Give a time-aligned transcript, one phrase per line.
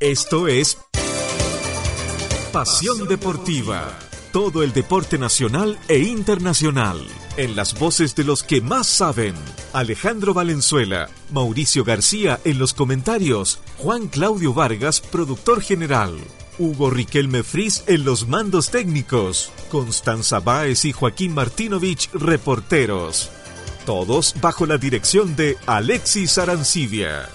[0.00, 0.78] Esto es
[2.52, 3.98] Pasión Deportiva.
[4.32, 7.04] Todo el deporte nacional e internacional.
[7.36, 9.34] En las voces de los que más saben.
[9.72, 16.16] Alejandro Valenzuela, Mauricio García en los comentarios, Juan Claudio Vargas, productor general.
[16.60, 23.30] Hugo Riquelme Fris en los mandos técnicos, Constanza Báez y Joaquín Martinovich, reporteros.
[23.84, 27.28] Todos bajo la dirección de Alexis Arancibia.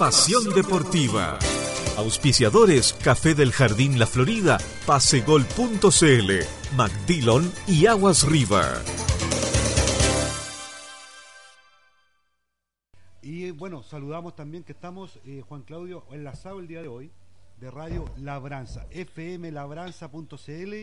[0.00, 1.38] Pasión Deportiva.
[1.98, 6.30] Auspiciadores Café del Jardín La Florida, Pasegol.cl,
[6.76, 8.62] McDillon y Aguas Riva.
[13.20, 17.10] Y bueno, saludamos también que estamos, eh, Juan Claudio, enlazado el día de hoy
[17.58, 20.74] de Radio Labranza, fmlabranza.cl.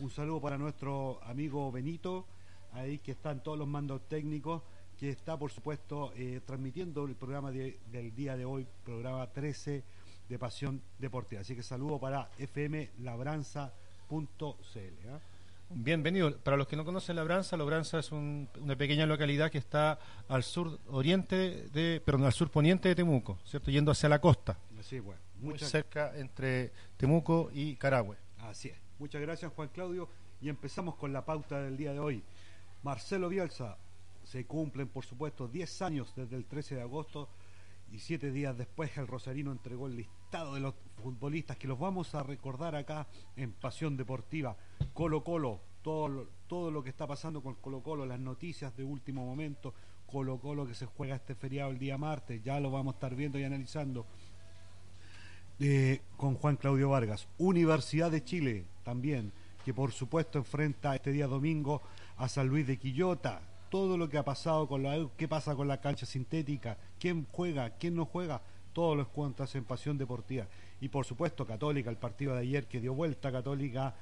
[0.00, 2.26] Un saludo para nuestro amigo Benito,
[2.72, 4.62] ahí que están todos los mandos técnicos,
[4.98, 9.84] que está por supuesto eh, transmitiendo el programa del día de hoy, programa 13
[10.28, 11.40] de Pasión Deportiva.
[11.40, 13.70] Así que saludo para fmlabranza.cl.
[14.78, 15.20] ¿eh?
[15.70, 16.36] Bienvenido.
[16.38, 20.78] Para los que no conocen Labranza, Labranza es una pequeña localidad que está al sur
[20.88, 23.70] oriente de, perdón, al sur poniente de Temuco, ¿cierto?
[23.70, 24.58] Yendo hacia la costa.
[24.80, 25.20] Sí, bueno.
[25.40, 28.16] Muy cerca entre Temuco y Carahue.
[28.38, 28.78] Así es.
[28.98, 30.08] Muchas gracias, Juan Claudio.
[30.40, 32.22] Y empezamos con la pauta del día de hoy.
[32.82, 33.76] Marcelo Bielsa,
[34.22, 37.28] se cumplen, por supuesto, 10 años desde el 13 de agosto
[37.92, 42.14] y siete días después el Rosarino entregó el listado de los futbolistas que los vamos
[42.14, 43.06] a recordar acá
[43.36, 44.56] en Pasión Deportiva.
[44.92, 48.84] Colo Colo, todo lo, todo lo que está pasando con Colo Colo, las noticias de
[48.84, 49.74] último momento,
[50.06, 53.14] Colo Colo que se juega este feriado el día martes, ya lo vamos a estar
[53.14, 54.06] viendo y analizando.
[55.58, 57.28] Eh, con Juan Claudio Vargas.
[57.38, 59.32] Universidad de Chile también,
[59.64, 61.80] que por supuesto enfrenta este día domingo
[62.18, 65.68] a San Luis de Quillota, todo lo que ha pasado con la qué pasa con
[65.68, 68.42] la cancha sintética, quién juega, quién no juega,
[68.72, 70.46] todos los cuentas en Pasión Deportiva.
[70.80, 73.94] Y por supuesto Católica, el partido de ayer que dio vuelta a Católica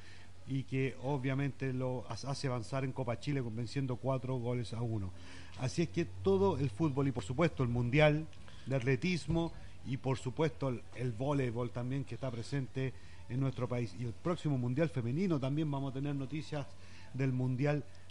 [0.47, 5.11] y que obviamente lo hace avanzar en Copa Chile convenciendo cuatro goles a uno.
[5.59, 8.27] Así es que todo el fútbol y por supuesto el Mundial
[8.67, 9.53] de Atletismo
[9.87, 12.93] y por supuesto el, el voleibol también que está presente
[13.29, 13.95] en nuestro país.
[13.99, 16.67] Y el próximo Mundial Femenino también vamos a tener noticias
[17.15, 18.04] del Mundial femenino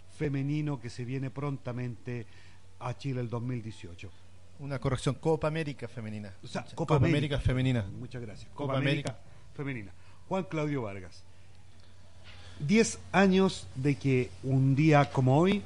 [0.80, 2.26] que se viene prontamente
[2.80, 4.10] a Chile el 2018.
[4.60, 6.32] Una corrección, Copa América Femenina.
[6.74, 7.84] Copa, América, Femenina.
[7.98, 8.48] Muchas gracias.
[8.54, 9.18] Copa, América,
[9.56, 9.92] Femenina.
[10.28, 11.22] Juan Claudio Vargas.
[12.60, 15.62] Diez años de que un día como hoy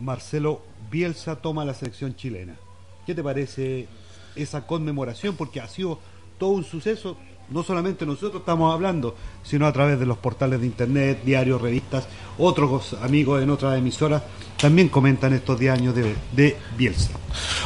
[0.00, 2.56] Marcelo Bielsa toma la selección chilena.
[3.04, 3.88] ¿Qué te parece
[4.36, 5.36] esa conmemoración?
[5.36, 5.98] Porque ha sido
[6.38, 7.18] todo un suceso
[7.52, 12.06] no solamente nosotros estamos hablando, sino a través de los portales de internet, diarios, revistas,
[12.38, 14.22] otros amigos en otras emisoras
[14.62, 17.10] también comentan estos 10 años de, Bielsa.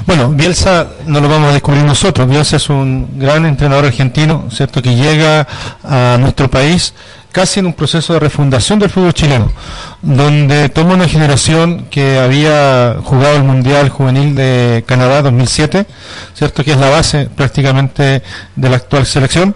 [0.07, 4.81] Bueno, Bielsa no lo vamos a descubrir nosotros, Bielsa es un gran entrenador argentino, ¿cierto?
[4.81, 5.47] Que llega
[5.85, 6.95] a nuestro país
[7.33, 9.53] casi en un proceso de refundación del fútbol chileno,
[10.01, 15.87] donde toma una generación que había jugado el Mundial Juvenil de Canadá 2007,
[16.33, 16.65] ¿cierto?
[16.65, 18.23] Que es la base prácticamente
[18.55, 19.55] de la actual selección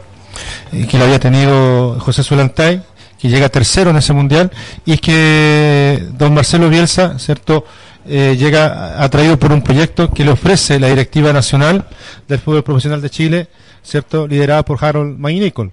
[0.71, 2.83] que lo había tenido José Zulantay,
[3.21, 4.51] que llega tercero en ese mundial,
[4.85, 7.65] y que don Marcelo Bielsa, ¿cierto?
[8.07, 11.87] Eh, llega atraído por un proyecto que le ofrece la Directiva Nacional
[12.27, 13.49] del Fútbol Profesional de Chile,
[13.83, 14.27] ¿cierto?
[14.27, 15.73] Liderada por Harold McNichol.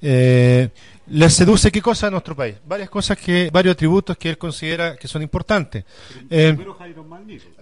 [0.00, 0.68] Eh,
[1.06, 2.56] le seduce qué cosa a nuestro país?
[2.66, 5.84] Varias cosas que, varios atributos que él considera que son importantes.
[6.28, 6.56] Eh,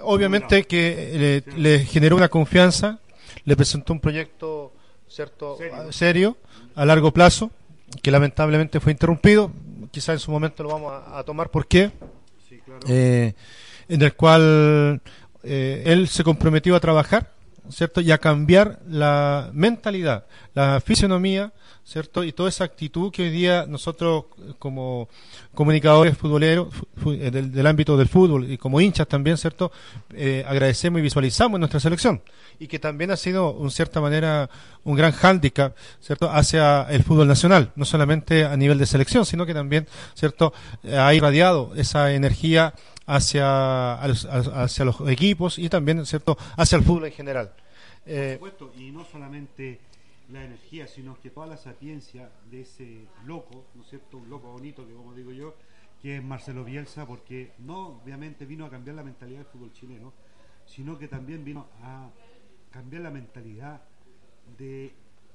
[0.00, 2.98] obviamente que le, le, generó una confianza,
[3.44, 4.69] le presentó un proyecto
[5.10, 5.58] cierto
[5.90, 6.36] serio.
[6.74, 7.50] a largo plazo
[8.02, 9.50] que lamentablemente fue interrumpido.
[9.90, 11.50] Quizá en su momento lo vamos a, tomar.
[11.50, 11.90] Por qué
[12.88, 13.34] eh,
[13.88, 15.00] en el cual
[15.42, 17.32] eh, él se comprometió a trabajar
[17.68, 21.52] cierto y a cambiar la mentalidad la fisionomía
[21.90, 22.22] ¿cierto?
[22.22, 24.26] Y toda esa actitud que hoy día nosotros
[24.60, 25.08] como
[25.56, 26.68] comunicadores futboleros
[27.06, 29.72] eh, del, ámbito del fútbol y como hinchas también, ¿cierto?
[30.14, 32.22] Eh, agradecemos y visualizamos en nuestra selección
[32.60, 34.48] y que también ha sido, en cierta manera,
[34.84, 36.30] un gran hándicap, ¿cierto?
[36.30, 40.52] Hacia el fútbol nacional, no solamente a nivel de selección, sino que también, ¿cierto?
[40.96, 42.72] Ha irradiado esa energía
[43.06, 46.38] hacia, hacia los equipos y también, ¿cierto?
[46.56, 47.52] Hacia el fútbol en general.
[48.06, 49.80] Eh, Por supuesto, y no solamente
[50.32, 54.18] la energía, sino que toda la sapiencia de ese loco, ¿no es cierto?
[54.18, 55.54] Un loco bonito, que como digo yo,
[56.00, 60.12] que es Marcelo Bielsa, porque no obviamente vino a cambiar la mentalidad del fútbol chileno,
[60.66, 62.08] sino que también vino a
[62.70, 63.82] cambiar la mentalidad
[64.56, 64.92] de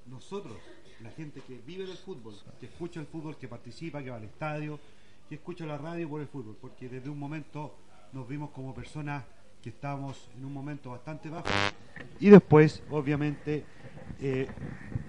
[0.07, 0.57] nosotros,
[1.01, 4.23] la gente que vive del fútbol, que escucha el fútbol, que participa, que va al
[4.23, 4.79] estadio,
[5.27, 7.75] que escucha la radio por el fútbol, porque desde un momento
[8.13, 9.23] nos vimos como personas
[9.61, 11.49] que estábamos en un momento bastante bajo
[12.19, 13.65] y después, obviamente,
[14.21, 14.47] eh,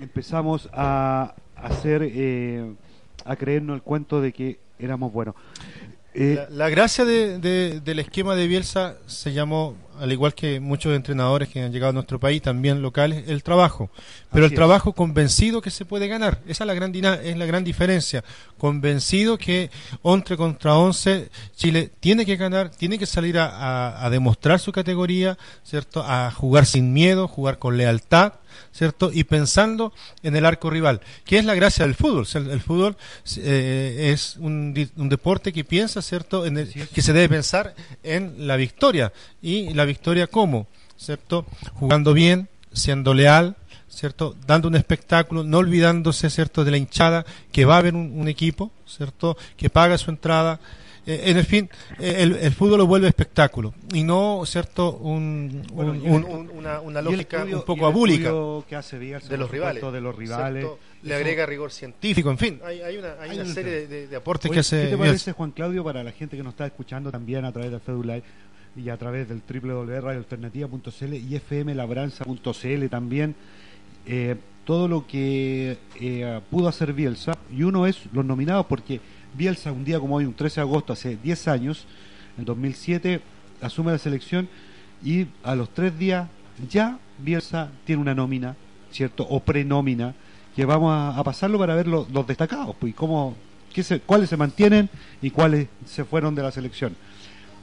[0.01, 2.75] empezamos a hacer, eh,
[3.25, 5.35] a creernos el cuento de que éramos buenos.
[6.15, 11.63] Eh, la, gracia del esquema de Bielsa se llamó, al igual que muchos entrenadores que
[11.63, 13.91] han llegado a nuestro país, también locales, el trabajo.
[14.33, 16.41] Pero el trabajo convencido que se puede ganar.
[16.47, 18.25] Esa es la gran, es la gran diferencia.
[18.59, 19.71] Convencido que
[20.03, 25.39] 11 contra 11, Chile tiene que ganar, tiene que salir a, a demostrar su categoría,
[25.65, 26.03] ¿cierto?
[26.07, 28.35] A jugar sin miedo, jugar con lealtad
[28.73, 29.11] ¿cierto?
[29.13, 29.93] Y pensando
[30.23, 32.27] en el arco rival, que es la gracia del fútbol.
[32.35, 32.97] El, fútbol
[33.39, 36.45] eh, es un, deporte que piensa, ¿cierto?
[36.45, 39.13] En que se debe pensar en la victoria.
[39.41, 40.67] ¿Y la victoria cómo?
[40.97, 41.47] ¿Cierto?
[41.75, 43.57] Jugando bien, siendo leal,
[43.89, 44.35] ¿cierto?
[44.47, 46.65] Dando un espectáculo, no olvidándose, ¿cierto?
[46.65, 49.37] De la hinchada, que va a haber un equipo, ¿cierto?
[49.57, 50.61] Que paga su entrada,
[51.07, 54.97] eh, en el fin, eh, el, fútbol lo vuelve espectáculo y no, ¿cierto?
[54.97, 58.33] Un, una, lógica un poco abúlica
[58.69, 59.93] que hace de los rivales.
[59.93, 60.67] De los rivales.
[61.03, 64.59] Le agrega rigor científico, en fin, hay, hay una, hay una serie de, aportes que
[64.59, 64.83] hace.
[64.83, 67.71] ¿Qué te parece, Juan Claudio, para la gente que nos está escuchando también a través
[67.71, 68.25] del FEDULAI
[68.77, 73.35] y a través del www.radioalternativa.cl y fmlabranza.cl también?
[74.07, 75.79] Eh, todo lo que
[76.51, 79.01] pudo hacer Bielsa y uno es los nominados porque
[79.37, 81.87] Bielsa, un día como hoy, un 13 de agosto, hace 10 años,
[82.39, 83.21] en 2007,
[83.61, 84.49] asume la selección
[85.05, 86.29] y a los tres días
[86.71, 88.57] ya Bielsa tiene una nómina,
[88.91, 89.27] ¿cierto?
[89.29, 90.15] O prenómina,
[90.55, 93.37] que vamos a, pasarlo para ver los, destacados, pues, cómo,
[93.73, 94.89] qué se, cuáles se mantienen
[95.21, 96.97] y cuáles se fueron de la selección.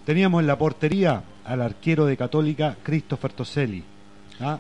[0.05, 3.83] Teníamos en la portería al arquero de Católica, Christopher Toselli.
[4.41, 4.59] ¿ah?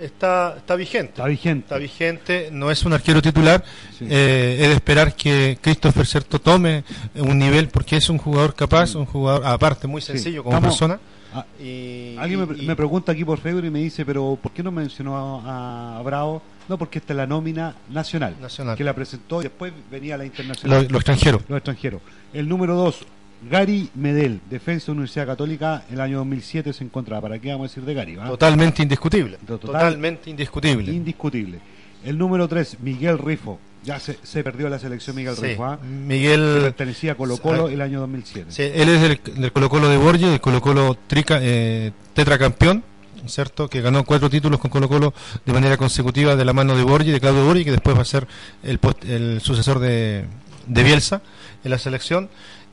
[0.00, 1.10] está, está vigente.
[1.10, 1.64] Está vigente.
[1.64, 3.64] Está vigente, no es un arquero titular.
[4.00, 6.84] Eh, es de esperar que Christopher Certo tome
[7.14, 10.98] un nivel porque es un jugador capaz, un jugador aparte muy sencillo como persona.
[11.36, 14.70] Ah, y, alguien me, pregunta aquí por Facebook y me dice, pero ¿por qué no
[14.70, 16.40] mencionó a, Bravo?
[16.68, 18.76] No, porque esta es la nómina nacional, nacional.
[18.76, 20.86] que la presentó y después venía la internacional.
[20.88, 21.42] Los extranjeros.
[21.48, 22.00] Los extranjeros.
[22.32, 23.04] El número dos,
[23.50, 27.22] Gary Medel, defensa de Universidad Católica, el año 2007 se encontraba.
[27.22, 28.16] ¿Para qué vamos a decir de Gary?
[28.16, 29.38] Totalmente indiscutible.
[29.46, 30.92] Totalmente indiscutible.
[30.92, 31.58] Indiscutible.
[32.04, 33.58] El número 3, Miguel Rifo.
[33.82, 35.64] Ya se, perdió la selección Miguel Rifo.
[35.64, 35.78] ¿ah?
[35.82, 36.60] Miguel.
[36.62, 38.50] pertenecía a Colo Colo el año 2007.
[38.50, 42.82] Sí, él es del, Colo Colo de Borges, del Colo Colo trica, eh, tetracampeón.
[43.26, 43.70] ¿cierto?
[43.70, 45.14] Que ganó cuatro títulos con Colo Colo
[45.46, 48.04] de manera consecutiva de la mano de Borgi, de Claudio Borgi, que después va a
[48.04, 48.26] ser
[48.62, 50.26] el, el sucesor de,
[50.66, 51.22] de Bielsa
[51.64, 52.28] en la selección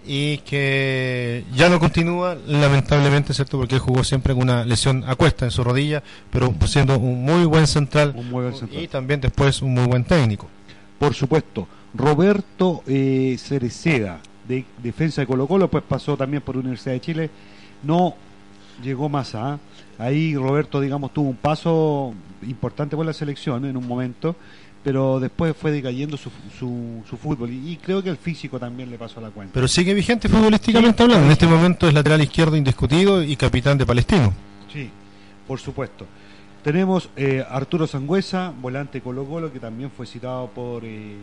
[0.06, 3.58] y que ya no continúa, lamentablemente, ¿cierto?
[3.58, 6.02] Porque él jugó siempre con una lesión a cuesta en su rodilla,
[6.32, 8.16] pero siendo un muy buen central,
[8.72, 10.48] y también después un muy buen técnico.
[10.98, 16.94] Por supuesto, Roberto eh, Cereceda, de defensa de Colo Colo, pues pasó también por Universidad
[16.94, 17.30] de Chile,
[17.84, 18.16] no
[18.84, 19.54] llegó más a...
[19.54, 19.60] ¿ah?
[19.98, 24.36] Ahí Roberto, digamos, tuvo un paso importante por la selección en un momento
[24.84, 29.20] pero después fue decayendo su, su, fútbol y, creo que el físico también le pasó
[29.20, 29.54] a la cuenta.
[29.54, 33.86] Pero sigue vigente futbolísticamente hablando, en este momento es lateral izquierdo indiscutido y capitán de
[33.86, 34.34] Palestino.
[34.72, 34.90] Sí,
[35.48, 36.06] por supuesto.
[36.64, 41.18] Tenemos eh, Arturo Sangüesa, volante Colo Colo, que también fue citado por, eh,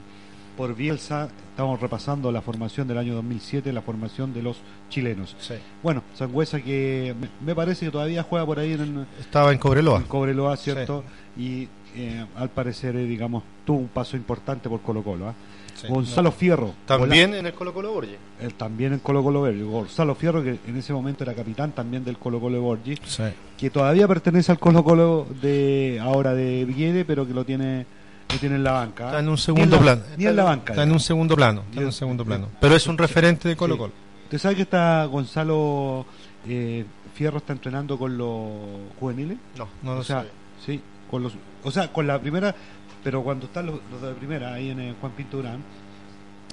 [0.57, 1.29] por Bielsa.
[1.51, 4.57] Estamos repasando la formación del año 2007, la formación de los
[4.91, 5.37] chilenos.
[5.83, 9.07] Bueno, Sangüesa que me, parece que todavía juega por ahí en...
[9.21, 9.99] Estaba en Cobreloa.
[9.99, 11.05] En Cobreloa, ¿cierto?
[11.37, 15.29] Y eh, al parecer, eh, digamos, tuvo un paso importante por Colo Colo.
[15.29, 15.35] ¿ah?
[15.89, 16.75] Gonzalo Fierro.
[16.87, 18.17] También en el Colo Colo Borgi.
[18.57, 19.63] también en Colo Colo Borgi.
[19.63, 22.97] Gonzalo Fierro, que en ese momento era capitán también del Colo Colo Borgi,
[23.57, 27.87] que todavía pertenece al Colo Colo de ahora de Viede, pero que lo tiene
[28.41, 29.05] tiene en la banca.
[29.05, 29.07] ¿ah?
[29.09, 30.03] Está en un segundo plano.
[30.17, 30.73] Ni en la banca.
[30.73, 31.63] Está en un segundo plano.
[31.69, 32.49] Está en un segundo plano.
[32.61, 33.93] Pero es un referente de Colo Colo.
[34.25, 36.05] ¿Usted sabe que está Gonzalo
[36.47, 36.85] eh,
[37.15, 38.51] Fierro está entrenando con los
[39.01, 39.39] juveniles?
[39.57, 40.27] No, no lo o sea,
[40.65, 41.33] Sí, con los,
[41.65, 42.55] o sea, con la primera,
[43.03, 45.43] pero cuando están los, de primera, ahí en el Juan Pinto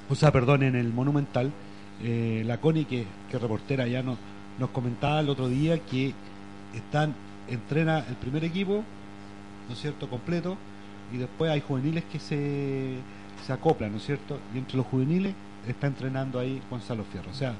[0.07, 1.51] o sea, perdón, en el Monumental,
[2.03, 4.17] eh, la Connie, que, que reportera ya nos,
[4.59, 6.13] nos comentaba el otro día que
[6.75, 7.15] están,
[7.47, 8.83] entrena el primer equipo,
[9.67, 10.57] ¿no es cierto?, completo,
[11.11, 12.97] y después hay juveniles que se,
[13.45, 14.39] se acoplan, ¿no es cierto?
[14.53, 15.33] Y entre los juveniles
[15.67, 17.53] está entrenando ahí Gonzalo Fierro, o sea,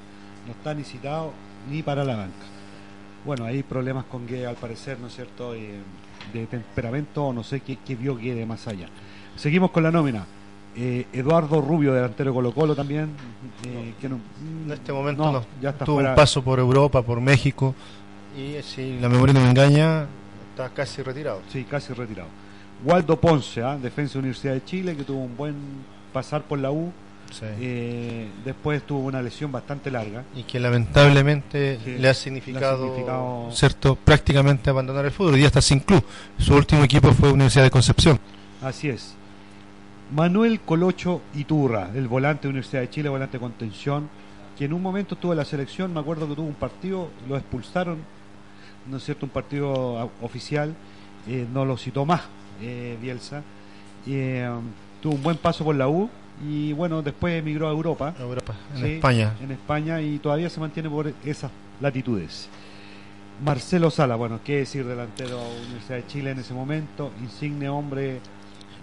[0.46, 1.34] no está ni citado
[1.70, 2.46] ni para la banca.
[3.26, 5.80] Bueno, hay problemas con que al parecer, ¿no es cierto?, eh,
[6.34, 8.88] de temperamento o no sé qué, vio que de más allá.
[9.36, 10.26] Seguimos con la nómina.
[10.78, 13.10] Eh, Eduardo Rubio, delantero Colo Colo también.
[13.66, 14.22] Eh, que en
[14.72, 17.74] este momento no, ya está tuvo un paso por Europa, por México.
[18.38, 20.08] Y si la memoria no me engaña,
[20.52, 21.42] está casi retirado.
[21.50, 22.30] Sí, casi retirado.
[22.84, 23.78] Waldo Ponce, ¿ah?
[23.78, 25.56] defensa de Universidad de Chile, que tuvo un buen
[26.12, 26.92] pasar por la U.
[27.42, 30.24] Eh, después tuvo una lesión bastante larga.
[30.36, 35.34] Y que lamentablemente le ha significado, cierto prácticamente abandonar el fútbol.
[35.34, 36.04] Hoy día está sin club.
[36.38, 38.20] Su último equipo fue Universidad de Concepción.
[38.62, 39.16] Así es.
[40.14, 44.08] Manuel Colocho Iturra, el volante de Universidad de Chile, volante de contención,
[44.58, 47.36] que en un momento estuvo en la selección, me acuerdo que tuvo un partido, lo
[47.36, 47.98] expulsaron,
[48.90, 49.26] ¿no es cierto?
[49.26, 50.76] Un partido oficial,
[51.28, 52.22] eh, no lo citó más
[52.62, 53.42] eh, Bielsa.
[54.08, 54.48] Eh,
[55.02, 56.10] tuvo un buen paso por la U
[56.44, 58.14] y bueno, después emigró a Europa.
[58.20, 59.34] Europa, en España.
[59.42, 62.50] En España y todavía se mantiene por esas latitudes.
[63.44, 68.20] Marcelo Sala, bueno, qué decir delantero Universidad de Chile en ese momento, insigne hombre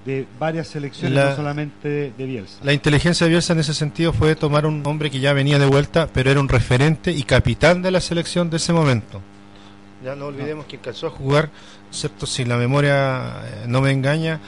[0.04, 2.58] de varias selecciones, no solamente de, Bielsa.
[2.62, 5.66] La inteligencia de Bielsa en ese sentido fue tomar un hombre que ya venía de
[5.66, 9.20] vuelta, pero era un referente y capitán de la selección de ese momento.
[10.04, 11.50] Ya no olvidemos que alcanzó a jugar,
[11.92, 12.26] ¿cierto?
[12.26, 14.40] Si la memoria eh, no me engaña,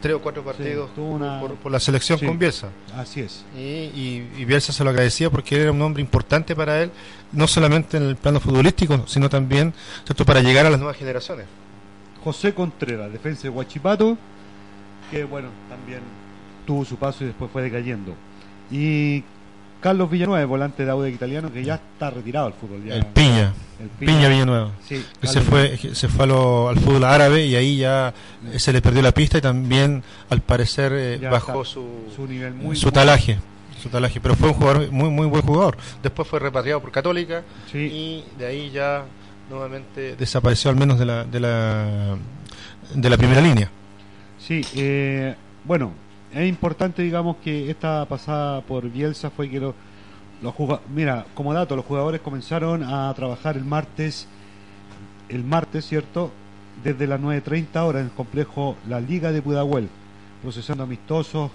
[0.00, 2.68] tres o cuatro partidos por, la selección con Bielsa.
[2.96, 3.44] Así es.
[3.56, 6.90] Y, y, Bielsa se lo agradecía porque era un hombre importante para él,
[7.32, 10.24] no solamente en el plano futbolístico, sino también ¿cierto?
[10.24, 11.46] para llegar a las nuevas generaciones.
[12.22, 14.16] José Contreras, defensa de Huachipato,
[15.10, 16.00] que bueno, también
[16.66, 18.14] tuvo su paso y después fue decayendo.
[18.70, 19.24] Y
[19.80, 22.82] Carlos Villanueva, volante de Aude italiano, que ya está retirado del fútbol.
[22.86, 24.28] el, Piña, el Piña.
[24.28, 24.72] Villanueva.
[24.88, 28.12] que se fue, se fue al fútbol árabe y ahí ya
[28.56, 32.76] se le perdió la pista y también al parecer eh, bajó su, su, nivel muy,
[32.76, 33.38] su talaje.
[33.80, 35.78] Su talaje, pero fue un jugador muy muy buen jugador.
[36.02, 39.04] Después fue repatriado por Católica y de ahí ya
[39.48, 42.16] nuevamente desapareció al menos de la de la
[42.94, 43.70] de la primera línea.
[44.38, 45.34] Sí, eh,
[45.64, 45.92] bueno,
[46.32, 49.74] es importante, digamos, que esta pasada por Bielsa fue que los
[50.94, 54.26] mira, como dato, los jugadores comenzaron a trabajar el martes,
[55.28, 56.30] el martes, ¿cierto?
[56.82, 59.88] Desde las 9.30 horas en el complejo La Liga de Pudahuel,
[60.42, 61.50] procesando amistosos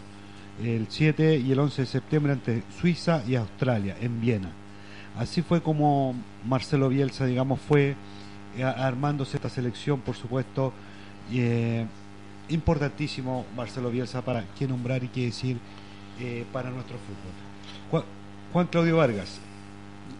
[0.63, 4.51] el 7 y el 11 de septiembre ante Suiza y Australia, en Viena.
[5.17, 6.13] Así fue como
[6.46, 7.96] Marcelo Bielsa, digamos, fue
[8.58, 10.74] eh, armándose esta selección, por supuesto,
[11.32, 11.86] eh,
[12.49, 15.57] importantísimo Marcelo Bielsa para qué nombrar y qué decir
[16.19, 18.03] eh, para nuestro fútbol.
[18.53, 19.39] Juan, Claudio Vargas,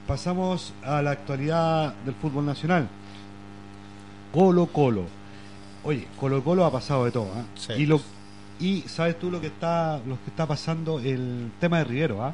[0.08, 2.89] pasamos a la actualidad del fútbol nacional.
[4.34, 5.05] Colo Colo.
[5.84, 7.29] Oye, Colo Colo ha pasado de todo.
[7.70, 7.75] ¿eh?
[7.77, 8.01] Y, lo,
[8.60, 12.24] y sabes tú lo que está lo que está pasando el tema de Rivero.
[12.24, 12.34] ¿ah?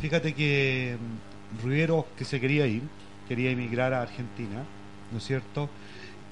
[0.00, 2.82] Fíjate que mm, Rivero que se quería ir,
[3.28, 4.64] quería emigrar a Argentina,
[5.10, 5.70] ¿no es cierto?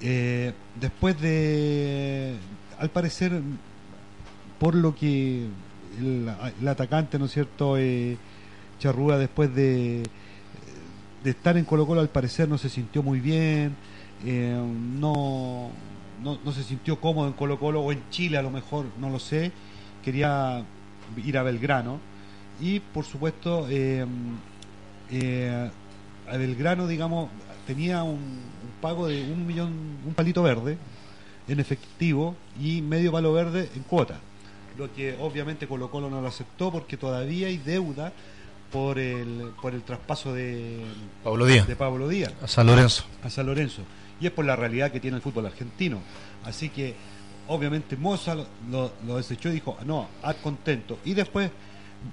[0.00, 2.34] Eh, después de,
[2.78, 3.40] al parecer,
[4.58, 5.46] por lo que
[5.98, 8.16] el, atacante, ¿no es cierto?, eh,
[8.78, 10.02] Charrúa, después de,
[11.24, 13.74] estar en Colo Colo, al parecer no se sintió muy bien,
[14.24, 14.60] eh,
[15.00, 15.70] no,
[16.22, 19.18] no, se sintió cómodo en Colo Colo o en Chile a lo mejor, no lo
[19.18, 19.52] sé,
[20.02, 20.64] quería
[21.24, 21.98] ir a Belgrano
[22.60, 24.04] y por supuesto eh,
[25.10, 25.70] eh,
[26.30, 27.30] a Belgrano, digamos,
[27.66, 29.72] tenía un, un, pago de un millón,
[30.06, 30.78] un palito verde,
[31.48, 34.18] en efectivo y medio palo verde en cuota.
[34.78, 38.12] Lo que obviamente Colo Colo no lo aceptó porque todavía hay deuda
[38.72, 40.80] por el, por el traspaso de
[41.22, 41.68] Pablo Díaz.
[41.68, 43.04] de Pablo Díaz a San Lorenzo.
[43.22, 43.82] A San Lorenzo.
[44.20, 46.00] Y es por la realidad que tiene el fútbol argentino.
[46.44, 46.94] Así que
[47.46, 48.36] obviamente Moza
[48.70, 50.98] lo, desechó y dijo, no, haz contento.
[51.04, 51.50] Y después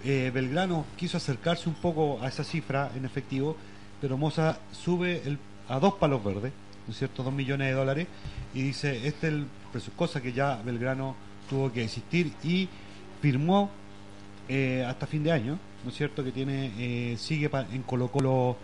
[0.03, 3.55] eh, Belgrano quiso acercarse un poco a esa cifra en efectivo,
[3.99, 6.51] pero Moza sube el, a dos palos verdes
[6.91, 8.07] ¿no es cierto?, dos millones de dólares,
[8.53, 9.47] y dice, este es el
[9.95, 11.15] cosa que ya Belgrano
[11.49, 12.67] tuvo que existir y
[13.21, 13.69] firmó
[14.49, 18.57] eh, hasta fin de año, ¿no es cierto?, que tiene eh, sigue en Colo Colo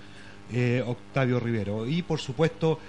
[0.52, 1.88] eh, Octavio Rivero.
[1.88, 2.80] Y por supuesto,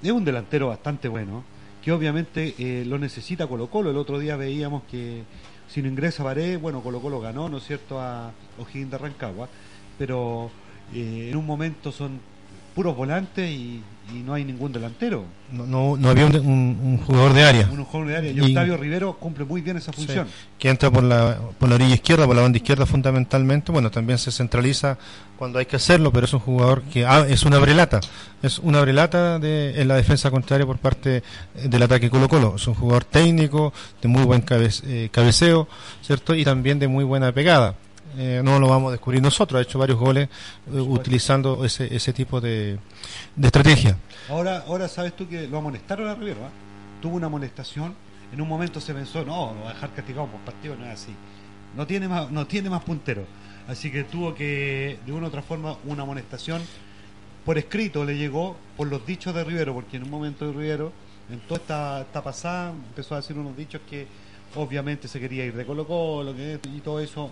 [0.00, 1.42] es un delantero bastante bueno,
[1.82, 3.90] que obviamente lo necesita Colo Colo.
[3.90, 5.24] El otro día veíamos que
[5.66, 9.48] si no ingresa Varé, bueno, Colo Colo ganó, ¿no es cierto?, a O'Higgins de Rancagua,
[9.98, 10.52] pero
[10.94, 12.20] en un momento son
[12.78, 13.82] puros volantes y,
[14.24, 15.24] no hay ningún delantero.
[15.50, 17.68] No, no, había un, jugador de área.
[17.70, 18.30] Un jugador de área.
[18.30, 20.28] Y, Octavio Rivero cumple muy bien esa función.
[20.56, 23.72] que entra por la, por la orilla izquierda, por la banda izquierda fundamentalmente.
[23.72, 24.96] Bueno, también se centraliza
[25.36, 27.98] cuando hay que hacerlo, pero es un jugador que ah, es una brelata.
[28.42, 31.24] Es una brelata de, en la defensa contraria por parte
[31.60, 32.54] del ataque Colo-Colo.
[32.56, 35.66] Es un jugador técnico, de muy buen eh, cabeceo,
[36.00, 36.32] ¿cierto?
[36.36, 37.74] Y también de muy buena pegada.
[38.16, 40.28] Eh, no lo vamos a descubrir nosotros, ha hecho varios goles
[40.72, 42.78] eh, utilizando ese, ese tipo de,
[43.40, 43.96] estrategia.
[44.28, 46.40] Ahora, ahora sabes tú que lo amonestaron a Rivero,
[47.02, 47.94] tuvo una amonestación,
[48.32, 51.14] en un momento se pensó, no, lo a dejar castigado por partido, no es así,
[51.76, 53.24] no tiene más, no tiene más puntero,
[53.68, 56.62] así que tuvo que, de una u otra forma, una amonestación.
[57.44, 60.92] Por escrito le llegó por los dichos de Rivero, porque en un momento de Rivero,
[61.30, 64.06] en toda esta, esta pasada, empezó a decir unos dichos que
[64.54, 67.30] obviamente se quería ir de Colo Colo y todo eso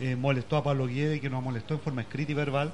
[0.00, 2.72] eh, molestó a Pablo Guede, que nos molestó en forma escrita y verbal,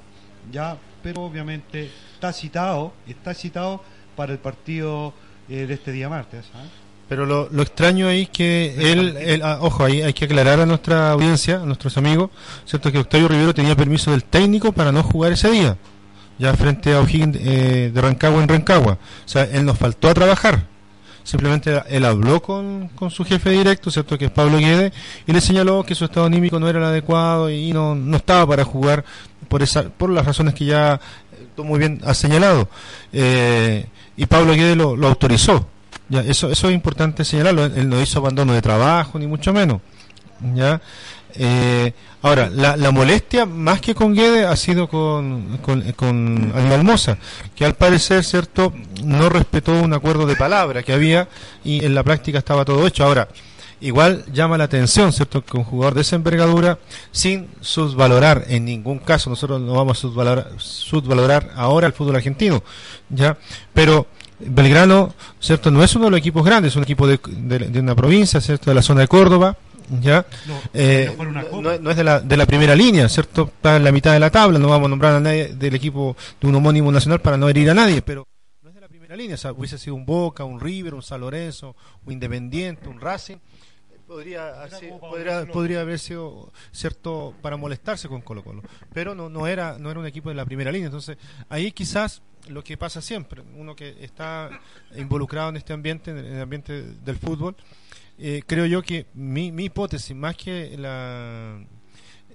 [0.50, 3.82] ya, pero obviamente está citado, está citado
[4.16, 5.12] para el partido
[5.48, 6.46] eh, de este día martes.
[6.54, 6.64] ¿ah?
[7.08, 10.66] Pero lo, lo, extraño ahí es que él, ah, ojo, ahí hay que aclarar a
[10.66, 12.30] nuestra audiencia, a nuestros amigos,
[12.64, 12.92] ¿cierto?
[12.92, 15.76] Que Octavio Rivero tenía permiso del técnico para no jugar ese día,
[16.38, 18.92] ya frente a O'Higgins eh, de Rancagua en Rancagua.
[19.26, 20.69] O sea, él nos faltó a trabajar.
[21.22, 24.18] Simplemente él habló con, con su jefe directo, ¿cierto?
[24.18, 24.92] Que es Pablo Guede,
[25.26, 28.46] y le señaló que su estado anímico no era el adecuado y no, no estaba
[28.46, 29.04] para jugar
[29.48, 32.68] por, esa, por las razones que ya eh, tú muy bien has señalado.
[33.12, 33.86] Eh,
[34.16, 35.66] y Pablo Guede lo, lo autorizó.
[36.08, 37.66] Ya, eso, eso es importante señalarlo.
[37.66, 39.80] Él no hizo abandono de trabajo, ni mucho menos.
[40.54, 40.80] ¿ya?
[41.34, 46.52] Eh, ahora, la, la, molestia más que con Guede ha sido con, con, con
[47.54, 48.72] que al parecer, ¿cierto?,
[49.04, 51.28] no respetó un acuerdo de palabra que había
[51.64, 53.04] y en la práctica estaba todo hecho.
[53.04, 53.28] Ahora,
[53.80, 56.78] igual llama la atención, ¿cierto?, que un jugador de esa envergadura,
[57.12, 62.62] sin subvalorar en ningún caso, nosotros no vamos a subvalorar, subvalorar ahora el fútbol argentino,
[63.08, 63.36] ¿ya?
[63.72, 64.06] Pero
[64.40, 65.70] Belgrano, ¿cierto?
[65.70, 68.70] No es uno de los equipos grandes, es un equipo de, de, una provincia, ¿cierto?
[68.70, 69.56] De la zona de Córdoba,
[70.00, 70.26] ¿ya?
[70.46, 71.16] No, eh,
[71.80, 73.44] no, es de la, de la primera línea, ¿cierto?
[73.44, 76.16] Está en la mitad de la tabla, no vamos a nombrar a nadie del equipo
[76.40, 78.26] de un homónimo nacional para no herir a nadie, pero
[78.62, 81.02] no es de la primera línea, o sea, hubiese sido un Boca, un River, un
[81.02, 81.74] San Lorenzo,
[82.06, 83.38] un Independiente, un Racing,
[84.06, 84.52] podría,
[85.00, 89.90] podría, podría, haber sido cierto para molestarse con Colo Colo, pero no, no, era, no
[89.90, 91.16] era un equipo de la primera línea, entonces
[91.48, 94.50] ahí quizás lo que pasa siempre, uno que está
[94.96, 97.56] involucrado en este ambiente, en el ambiente del fútbol,
[98.20, 101.58] eh, creo yo que mi, mi hipótesis, más que la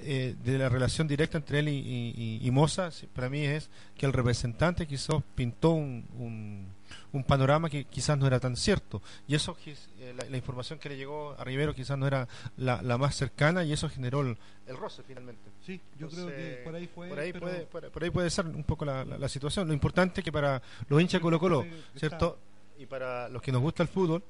[0.02, 4.14] eh, de la relación directa entre él y, y, Moza, para mí es que el
[4.14, 6.68] representante quizás pintó un, un,
[7.14, 9.02] un, panorama que quizás no era tan cierto.
[9.28, 12.28] Y eso, eh, la, información que le llegó a Rivero quizás no era
[12.58, 14.38] la, la más cercana y eso generó el,
[14.68, 15.50] roce finalmente.
[15.66, 17.08] Sí, yo creo que por ahí fue.
[17.08, 19.68] Por ahí, puede, por, ahí puede ser un poco la, la, situación.
[19.68, 21.66] Lo importante es que para los hinchas Colo Colo,
[21.96, 22.38] ¿cierto?
[22.78, 24.22] Y para los que nos gusta el fútbol,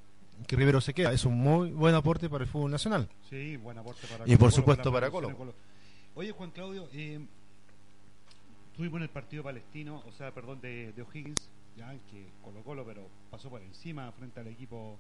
[0.48, 1.12] que Rivero se queda.
[1.12, 3.10] Es un muy buen aporte para el fútbol nacional.
[3.30, 5.54] Sí, buen aporte para Y por supuesto para Colo.
[6.16, 7.20] Oye, Juan Claudio, eh,
[8.76, 12.86] tuvimos en el partido palestino, o sea, perdón, de, de O'Higgins, ya que Colo Colo,
[12.86, 14.98] pero pasó por encima frente al equipo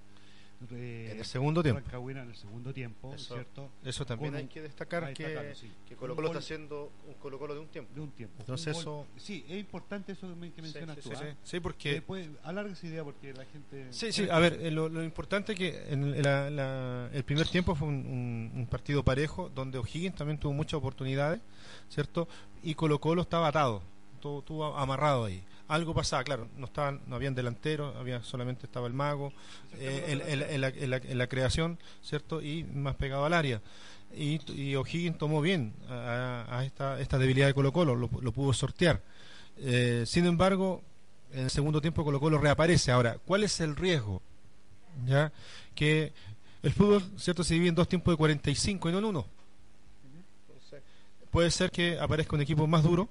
[0.71, 1.81] en el segundo tiempo.
[2.09, 3.69] en el segundo tiempo, eso, ¿cierto?
[3.83, 5.53] Eso también hay que destacar que,
[5.87, 7.93] que Colo Colo está haciendo un Colo Colo de un tiempo.
[7.93, 8.35] De un tiempo.
[8.39, 9.05] Entonces eso...
[9.17, 11.15] Sí, es importante eso que mencionas sí, tú.
[11.15, 11.93] Sí, sí, porque...
[11.93, 13.87] Después, alarga esa idea porque la gente...
[13.91, 17.47] Sí, sí, a ver, eh, lo, lo importante es que en la, la, el primer
[17.47, 21.41] tiempo fue un, un, un, partido parejo donde O'Higgins también tuvo muchas oportunidades,
[21.89, 22.27] ¿cierto?
[22.63, 23.81] Y Colo Colo estaba atado,
[24.15, 28.93] estuvo amarrado ahí algo pasaba, claro, no estaban, no habían delanteros, había solamente estaba el
[28.93, 29.33] mago
[29.79, 32.41] eh, en, la, la, creación, ¿cierto?
[32.41, 33.61] Y más pegado al área.
[34.15, 39.01] Y, y O'Higgins tomó bien a, esta, esta debilidad de Colo Colo, lo, pudo sortear.
[39.57, 40.83] Eh, sin embargo,
[41.33, 42.91] en el segundo tiempo Colo Colo reaparece.
[42.91, 44.21] Ahora, ¿cuál es el riesgo?
[45.05, 45.33] Ya
[45.73, 46.13] que
[46.63, 47.43] el fútbol, ¿cierto?
[47.43, 49.25] Se divide en dos tiempos de 45 y no en uno.
[51.31, 53.09] Puede ser que aparezca un equipo más duro,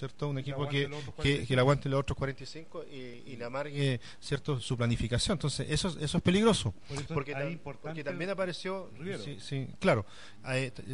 [0.00, 0.28] ¿cierto?
[0.28, 0.90] Un equipo que,
[1.22, 2.96] que, que, le aguante los otros 45 y,
[3.32, 4.58] y le amargue, ¿cierto?
[4.58, 5.34] Su planificación.
[5.34, 6.72] Entonces, eso, eso es peligroso.
[7.12, 8.90] porque, porque, también apareció,
[9.22, 10.06] sí, sí, claro,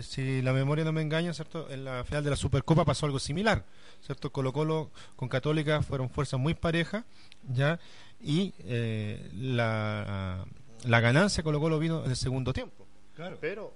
[0.03, 1.71] si la memoria no me engaña, ¿cierto?
[1.71, 3.65] En la final de la Supercopa pasó algo similar,
[4.05, 4.33] ¿cierto?
[4.33, 7.05] Colo Colo con Católica fueron fuerzas muy parejas,
[7.45, 7.79] ¿ya?
[8.21, 10.45] Y eh, la,
[10.85, 12.89] la ganancia Colo Colo vino en el segundo tiempo.
[13.15, 13.39] Claro.
[13.41, 13.73] Pero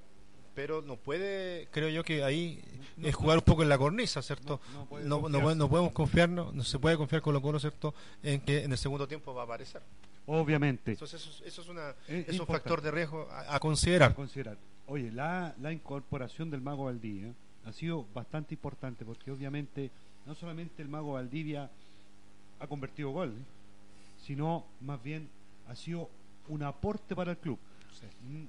[0.60, 2.62] pero no puede, creo yo que ahí
[3.02, 4.60] es jugar un poco en la cornisa, ¿cierto?
[5.04, 7.94] No, no, podemos confiarnos, no se puede confiar con lo Colo, ¿cierto?
[8.22, 9.80] En que en el segundo tiempo va a aparecer.
[10.26, 10.92] Obviamente.
[10.92, 14.14] Entonces eso, eso es, una, es, un factor de riesgo a, considerar.
[14.14, 14.58] considerar.
[14.86, 17.32] Oye, la, la incorporación del Mago Valdivia
[17.64, 19.90] ha sido bastante importante porque obviamente
[20.26, 21.70] no solamente el Mago Valdivia
[22.58, 23.44] ha convertido gol, ¿eh?
[24.26, 25.26] sino más bien
[25.68, 26.10] ha sido
[26.48, 27.58] un aporte para el club.
[28.28, 28.44] Mm,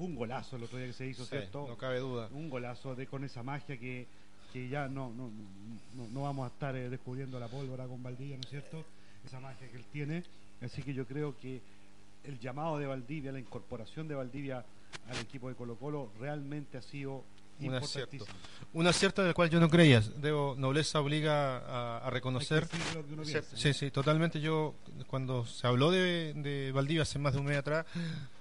[0.00, 1.66] un golazo el otro día que se hizo, ¿cierto?
[1.68, 2.28] No cabe duda.
[2.32, 4.06] Un golazo de con esa magia que,
[4.52, 5.30] que ya no, no,
[5.94, 8.84] no, vamos a estar eh, descubriendo la pólvora con Valdivia, ¿no es cierto?
[9.24, 10.24] Esa magia que él tiene.
[10.62, 11.60] Así que yo creo que
[12.24, 14.64] el llamado de Valdivia, la incorporación de Valdivia
[15.08, 17.22] al equipo de Colo Colo realmente ha sido
[17.60, 18.24] un acierto.
[18.72, 20.00] Un acierto del cual yo no creía.
[20.00, 22.66] Debo, nobleza obliga a, reconocer.
[23.54, 24.40] sí, sí, totalmente.
[24.40, 24.74] Yo,
[25.06, 27.84] cuando se habló de, de Valdivia hace más de un mes atrás,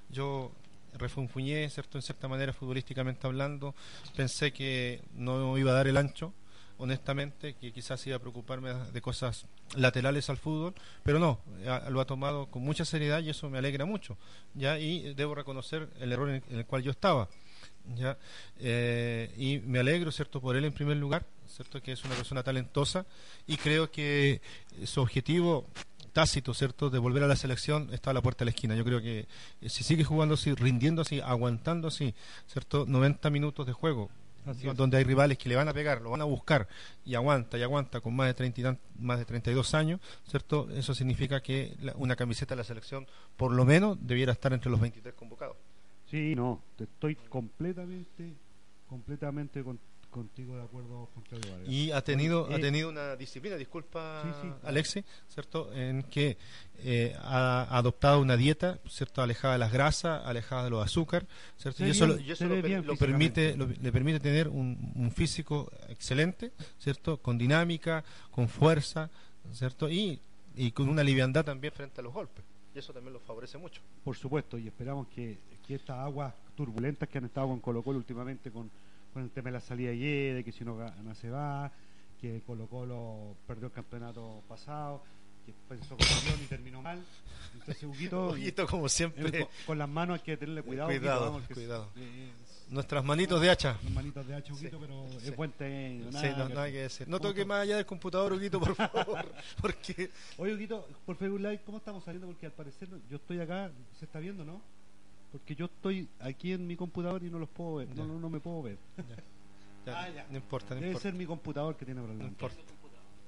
[0.09, 0.53] yo
[0.93, 1.97] refunfuñé, ¿cierto?
[1.97, 3.75] En cierta manera, futbolísticamente hablando.
[4.15, 6.33] Pensé que no iba a dar el ancho,
[6.77, 10.73] honestamente, que quizás iba a preocuparme de cosas laterales al fútbol,
[11.03, 11.41] pero no,
[11.89, 14.17] lo ha tomado con mucha seriedad y eso me alegra mucho.
[14.53, 17.27] ya Y debo reconocer el error en el, cual yo estaba.
[17.95, 18.17] ¿ya?
[18.59, 22.43] Eh, y me alegro, ¿cierto?, por él en primer lugar, ¿cierto?, que es una persona
[22.43, 23.05] talentosa
[23.45, 24.41] y creo que
[24.85, 25.67] su objetivo
[26.19, 28.75] tácito, ¿cierto?, de volver a la selección está a la puerta de la esquina.
[28.75, 29.19] Yo creo que
[29.61, 32.13] eh, si sigue jugando así, rindiendo así, aguantando así,
[32.45, 34.09] ¿cierto?, 90 minutos de juego,
[34.75, 36.67] donde hay rivales que le van a pegar, lo van a buscar
[37.05, 40.69] y aguanta y aguanta con más de 30 más de 32 años, ¿cierto?
[40.71, 44.81] Eso significa que una camiseta de la selección por lo menos debiera estar entre los
[44.81, 45.55] 23 convocados.
[46.09, 48.33] Sí, no, estoy completamente
[48.89, 49.63] completamente
[50.09, 51.09] contigo de acuerdo,
[51.67, 54.23] Y ha tenido, ha eh, tenido una disciplina, disculpa,
[54.63, 55.71] Alexi, ¿cierto?
[55.73, 56.37] En que
[56.79, 59.21] eh, ha adoptado una dieta, ¿cierto?
[59.21, 61.85] Alejada de las grasas, alejada de los azúcar, ¿cierto?
[61.85, 67.17] y eso, lo, permite, le permite tener un, físico excelente, ¿cierto?
[67.17, 69.09] Con dinámica, con fuerza,
[69.53, 69.89] ¿cierto?
[69.89, 70.19] Y,
[70.55, 72.43] y con una liviandad también frente a los golpes.
[72.73, 73.81] Y eso también lo favorece mucho.
[74.03, 77.97] Por supuesto, y esperamos que, que estas aguas turbulentas que han estado con Colo Colo
[77.97, 78.69] últimamente con
[79.13, 81.71] con el tema de la salida de de que si no gana se va,
[82.19, 85.03] que Colo Colo perdió el campeonato pasado,
[85.45, 86.05] que pensó con
[86.43, 87.03] y terminó mal.
[87.53, 89.47] Entonces, Huguito, como siempre.
[89.65, 90.89] con, las manos hay que tenerle cuidado.
[90.89, 91.89] Cuidado, cuidado.
[92.69, 93.79] Nuestras manitos de hacha.
[93.93, 96.01] manitos de hacha, Huguito, pero es puente.
[96.11, 97.07] sí, no, hay que decir.
[97.07, 99.33] No toque más allá del computador, Huguito, por favor.
[99.59, 100.11] porque...
[100.37, 102.27] Oye, Huguito, por Facebook Live, ¿cómo estamos saliendo?
[102.27, 104.61] Porque al parecer yo estoy acá, se está viendo, ¿no?
[105.31, 108.39] Porque yo estoy aquí en mi computador y no los puedo ver, no, no, me
[108.39, 108.77] puedo ver.
[109.87, 112.25] Ah, no importa, Debe ser mi computador que tiene problemas.
[112.25, 112.61] No importa.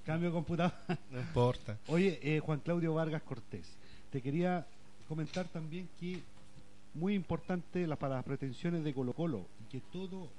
[0.05, 0.73] Cambio computador.
[1.09, 1.79] no importa.
[1.87, 3.65] Oye, eh, Juan Claudio Vargas Cortés,
[4.11, 4.67] te quería
[5.07, 6.21] comentar también que
[6.93, 10.29] muy importante la, para las pretensiones de Colo Colo, y que todo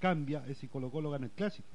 [0.00, 1.68] cambia es si Colo Colo gana el clásico.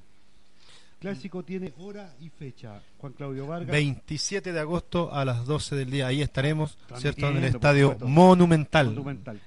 [1.06, 2.82] Clásico tiene hora y fecha.
[2.98, 3.70] Juan Claudio Vargas.
[3.70, 6.08] 27 de agosto a las 12 del día.
[6.08, 7.28] Ahí estaremos, ¿cierto?
[7.28, 8.92] En el estadio Monumental,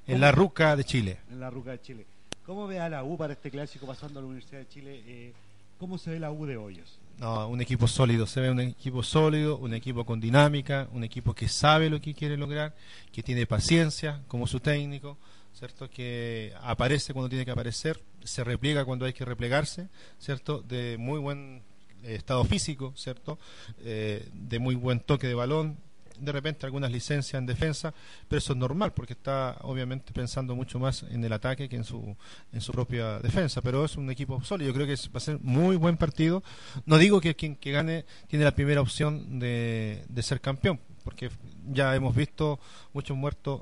[0.08, 1.20] En la Ruca de Chile.
[1.30, 2.06] En la Ruca de Chile.
[2.46, 5.04] ¿Cómo ve a la U para este clásico pasando a la Universidad de Chile?
[5.06, 5.34] Eh,
[5.78, 6.98] ¿Cómo se ve la U de Hoyos?
[7.20, 8.26] No, un equipo sólido.
[8.26, 12.14] Se ve un equipo sólido, un equipo con dinámica, un equipo que sabe lo que
[12.14, 12.74] quiere lograr,
[13.12, 15.18] que tiene paciencia como su técnico
[15.60, 15.90] ¿cierto?
[15.90, 20.62] Que aparece cuando tiene que aparecer, se repliega cuando hay que replegarse, ¿cierto?
[20.62, 21.64] De muy buen
[22.04, 23.38] eh, estado físico, ¿cierto?
[23.80, 25.78] Eh, de muy buen toque de balón,
[26.18, 27.94] de repente algunas licencias en defensa,
[28.30, 31.84] pero eso es normal porque está obviamente pensando mucho más en el ataque que en
[31.84, 32.16] su
[32.54, 35.40] en su propia defensa, pero es un equipo sólido, yo creo que va a ser
[35.42, 36.42] muy buen partido.
[36.86, 41.30] No digo que quien que gane tiene la primera opción de, de ser campeón, porque
[41.70, 42.60] ya hemos visto
[42.94, 43.62] muchos muertos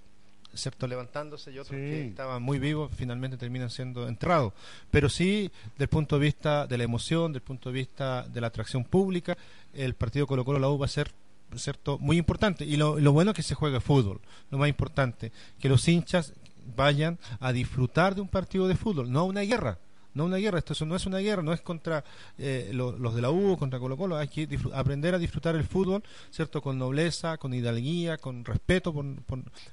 [0.57, 0.87] ¿cierto?
[0.87, 4.53] levantándose y otros que estaban muy vivos finalmente terminan siendo enterrados.
[4.91, 8.47] Pero sí, del punto de vista de la emoción, del punto de vista de la
[8.47, 9.37] atracción pública,
[9.73, 11.11] el partido Colo Colo la U va a ser
[11.55, 14.19] cierto muy importante y lo, lo bueno es que se juegue fútbol
[14.51, 16.33] lo más importante que los hinchas
[16.75, 19.79] vayan a disfrutar de un partido de fútbol no a una guerra
[20.17, 22.03] no una guerra, esto no es una guerra, no es contra
[22.37, 26.03] eh, los de la U, contra Colo Colo, hay que aprender a disfrutar el fútbol,
[26.31, 26.61] ¿cierto?
[26.61, 29.05] Con nobleza, con hidalguía, con respeto por,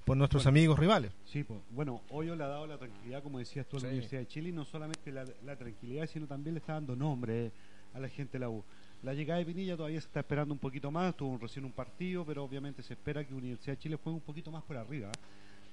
[0.04, 1.12] por, nuestros amigos rivales.
[1.24, 4.20] Sí, pues, bueno, hoy le ha dado la tranquilidad, como decías tú, a la Universidad
[4.20, 7.50] de Chile, y no solamente la, tranquilidad, sino también le está dando nombre
[7.94, 8.62] a la gente de la U.
[9.02, 12.24] La llegada de Pinilla todavía se está esperando un poquito más, tuvo recién un partido,
[12.24, 15.10] pero obviamente se espera que Universidad de Chile juegue un poquito más por arriba,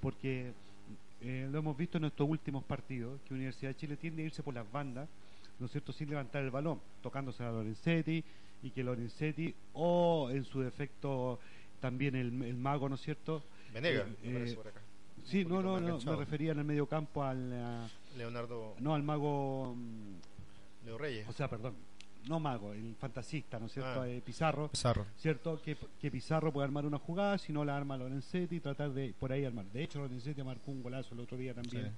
[0.01, 0.53] porque
[1.21, 4.43] eh, lo hemos visto en estos últimos partidos, que Universidad de Chile tiende a irse
[4.43, 5.07] por las bandas,
[5.59, 8.23] ¿no es cierto?, sin levantar el balón, tocándose a Lorenzetti,
[8.63, 11.39] y que Lorenzetti, o en su defecto
[11.79, 13.43] también el, mago, ¿no es cierto?
[13.73, 14.81] Venega, eh, por acá.
[15.23, 17.89] Sí, no, no, no, me refería en el medio campo al...
[18.17, 18.75] Leonardo...
[18.79, 19.75] No, al mago...
[20.85, 21.27] Leo Reyes.
[21.27, 21.75] O sea, perdón,
[22.27, 24.01] no mago, el fantasista, ¿no es cierto?
[24.01, 24.09] Ah.
[24.09, 25.05] Eh, Pizarro, Pizarro.
[25.17, 25.61] ¿Cierto?
[25.61, 29.13] Que, que, Pizarro puede armar una jugada, si no la arma Lorenzetti y tratar de
[29.19, 29.65] por ahí armar.
[29.65, 31.91] De hecho, Lorenzetti marcó un golazo el otro día también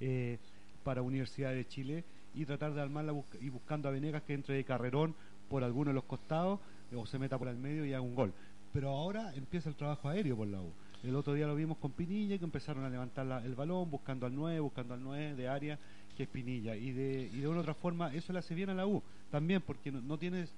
[0.00, 0.38] eh,
[0.84, 2.04] para Universidad de Chile
[2.34, 5.14] y tratar de armarla y buscando a Venegas que entre de carrerón
[5.48, 6.60] por alguno de los costados
[6.94, 8.32] o se meta por el medio y haga un gol.
[8.72, 10.72] Pero ahora empieza el trabajo aéreo por la U.
[11.02, 14.34] El otro día lo vimos con Pinilla que empezaron a levantar el balón buscando al
[14.34, 15.78] 9, buscando al 9 de área
[16.16, 16.76] que es Pinilla.
[16.76, 19.62] Y de, y de una otra forma, eso le hace bien a la U también,
[19.62, 20.50] porque no, tienes,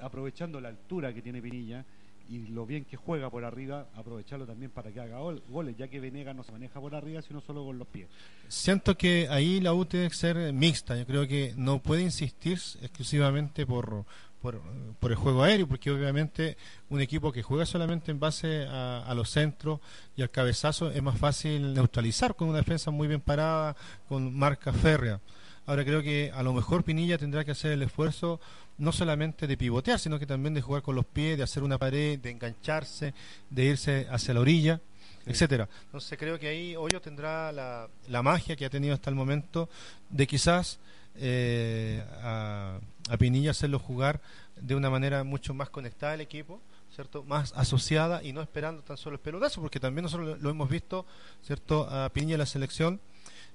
[0.00, 1.84] aprovechando la altura que tiene Pinilla
[2.28, 5.98] y lo bien que juega por arriba, aprovecharlo también para que haga goles, ya que
[5.98, 8.06] Venega no se maneja por arriba, sino solo con los pies.
[8.46, 12.58] Siento que ahí la U tiene que ser mixta, yo creo que no puede insistir
[12.82, 14.04] exclusivamente por,
[14.40, 14.60] por,
[14.98, 16.56] por, el juego aéreo, porque obviamente
[16.88, 19.80] un equipo que juega solamente en base a, los centros
[20.16, 23.76] y al cabezazo es más fácil neutralizar con una defensa muy bien parada,
[24.08, 25.20] con marca férrea.
[25.66, 28.40] Ahora creo que a lo mejor Pinilla tendrá que hacer el esfuerzo
[28.78, 31.78] no solamente de pivotear, sino que también de jugar con los pies, de hacer una
[31.78, 33.14] pared, de engancharse,
[33.50, 34.80] de irse hacia la orilla
[35.26, 35.68] etcétera.
[35.84, 39.68] Entonces creo que ahí Hoyo tendrá la, la magia que ha tenido hasta el momento
[40.08, 40.78] de quizás
[41.16, 42.78] eh, a,
[43.10, 44.20] a Pinilla hacerlo jugar
[44.60, 46.60] de una manera mucho más conectada al equipo,
[46.94, 47.24] ¿cierto?
[47.24, 51.06] Más asociada y no esperando tan solo el pelotazo, porque también nosotros lo, hemos visto,
[51.42, 51.88] ¿cierto?
[51.90, 53.00] A Pinilla en la selección,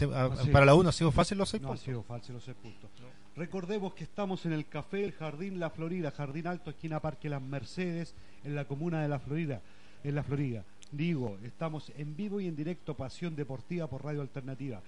[0.53, 1.81] para la 1 ha sido fácil los seis puntos.
[1.81, 2.89] ha sido fácil los seis puntos.
[3.37, 7.41] Recordemos que estamos en el Café El Jardín La Florida, Jardín Alto, esquina Parque Las
[7.41, 8.15] Mercedes,
[8.45, 9.63] en la comuna de La Florida,
[10.05, 10.65] en La Florida.
[10.91, 14.83] Digo, estamos en vivo y en directo, Pasión Deportiva por Radio Alternativa.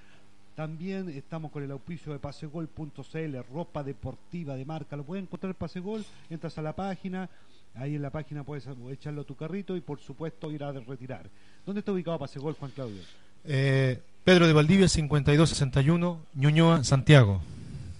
[0.54, 4.94] También estamos con el auspicio de pasegol.cl, ropa deportiva de marca.
[4.94, 7.30] Lo puedes encontrar en Pasegol, entras a la página,
[7.74, 11.30] ahí en la página puedes echarlo a tu carrito y por supuesto ir a retirar.
[11.64, 13.00] ¿Dónde está ubicado Pasegol, Juan Claudio?
[13.46, 17.40] Eh, Pedro de Valdivia, 5261, Ñuñoa, Santiago.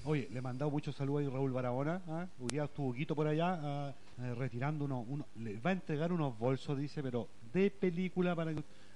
[0.04, 2.02] Oye, le he mandado muchos saludos a Raúl Barahona.
[2.08, 2.26] ¿ah?
[2.50, 5.26] estuvo Guito por allá ah, eh, retirando uno, uno.
[5.40, 8.52] Le va a entregar unos bolsos, dice, pero de película para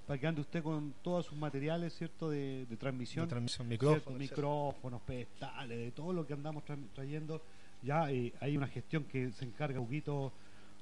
[0.09, 2.31] para que ande usted con todos sus materiales, ¿cierto?
[2.31, 3.25] De, transmisión.
[3.25, 4.19] De transmisión, micrófonos.
[4.19, 6.63] Micrófonos, pedestales, de todo lo que andamos
[6.95, 7.43] trayendo.
[7.83, 10.31] Ya eh, hay una gestión que se encarga Huguito,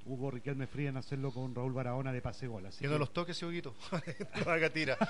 [0.07, 2.65] Hugo Riquelme Fría en hacerlo con Raúl Barahona de Pasegol.
[2.65, 3.75] Así que, no los toques, Huguito.
[4.45, 4.97] no haga tira.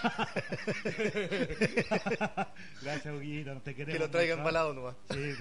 [2.81, 3.53] Gracias, Huguito.
[3.53, 3.93] No te queremos.
[3.93, 4.95] Que lo traigan balado nomás.
[5.11, 5.33] Sí,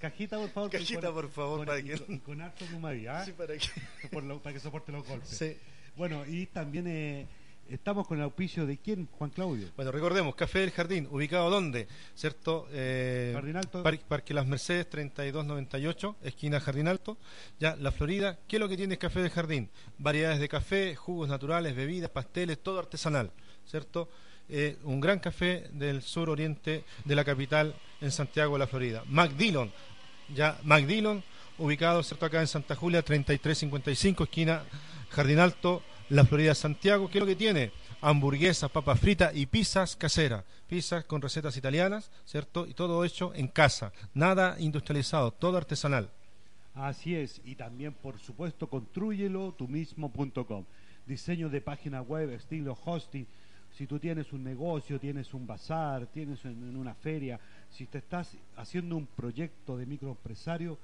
[0.00, 0.70] Cajita, por favor.
[0.70, 1.58] Cajita, por favor.
[1.58, 1.98] Con, para que...
[1.98, 2.64] con, con harto
[3.08, 3.24] ¿ah?
[3.24, 3.68] Sí, para que...
[4.42, 5.28] para que soporte los golpes.
[5.28, 5.56] Sí.
[5.96, 6.86] Bueno, y también...
[6.88, 7.26] Eh,
[7.68, 9.68] Estamos con el auspicio de quién, Juan Claudio.
[9.76, 12.66] Bueno, recordemos, Café del Jardín, ubicado dónde, ¿cierto?
[12.72, 13.82] Eh, Jardín Alto.
[13.82, 17.18] Parque, Las Mercedes 3298, esquina Jardín Alto.
[17.60, 19.68] Ya, La Florida, ¿qué es lo que tiene Café del Jardín?
[19.98, 23.32] Variedades de café, jugos naturales, bebidas, pasteles, todo artesanal,
[23.66, 24.08] ¿cierto?
[24.48, 29.04] Eh, un gran café del sur oriente de la capital en Santiago de la Florida.
[29.08, 29.70] McDillon,
[30.34, 31.22] ya, McDillon,
[31.58, 32.24] ubicado, ¿cierto?
[32.24, 34.62] Acá en Santa Julia 3355, esquina
[35.10, 37.70] Jardín Alto la Florida Santiago, ¿qué es lo que tiene?
[38.00, 40.44] Hamburguesas, papas fritas y pizzas caseras.
[40.66, 42.66] Pizzas con recetas italianas, ¿cierto?
[42.66, 43.92] Y todo hecho en casa.
[44.14, 46.10] Nada industrializado, todo artesanal.
[46.74, 47.40] Así es.
[47.44, 50.64] Y también, por supuesto, construyelo tú mismo.com.
[51.06, 53.26] Diseño de página web, estilo hosting.
[53.76, 57.38] Si tú tienes un negocio, tienes un bazar, tienes en una feria,
[57.70, 60.78] si te estás haciendo un proyecto de microempresario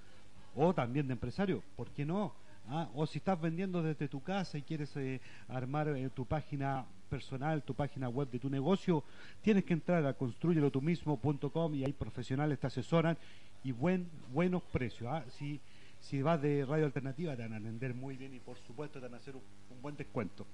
[0.54, 2.34] o también de empresario, ¿por qué no?
[2.68, 2.88] ¿Ah?
[2.94, 7.62] o si estás vendiendo desde tu casa y quieres eh, armar eh, tu página personal,
[7.62, 9.02] tu página web de tu negocio,
[9.42, 13.16] tienes que entrar a construyelotumismo.com y ahí profesionales te asesoran
[13.62, 15.12] y buen, buenos precios.
[15.12, 15.24] ¿ah?
[15.30, 15.60] Si,
[16.00, 19.06] si vas de radio alternativa te van a atender muy bien y por supuesto te
[19.06, 20.46] van a hacer un, un buen descuento.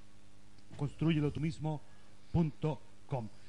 [0.77, 3.40] Construyelotumismo.com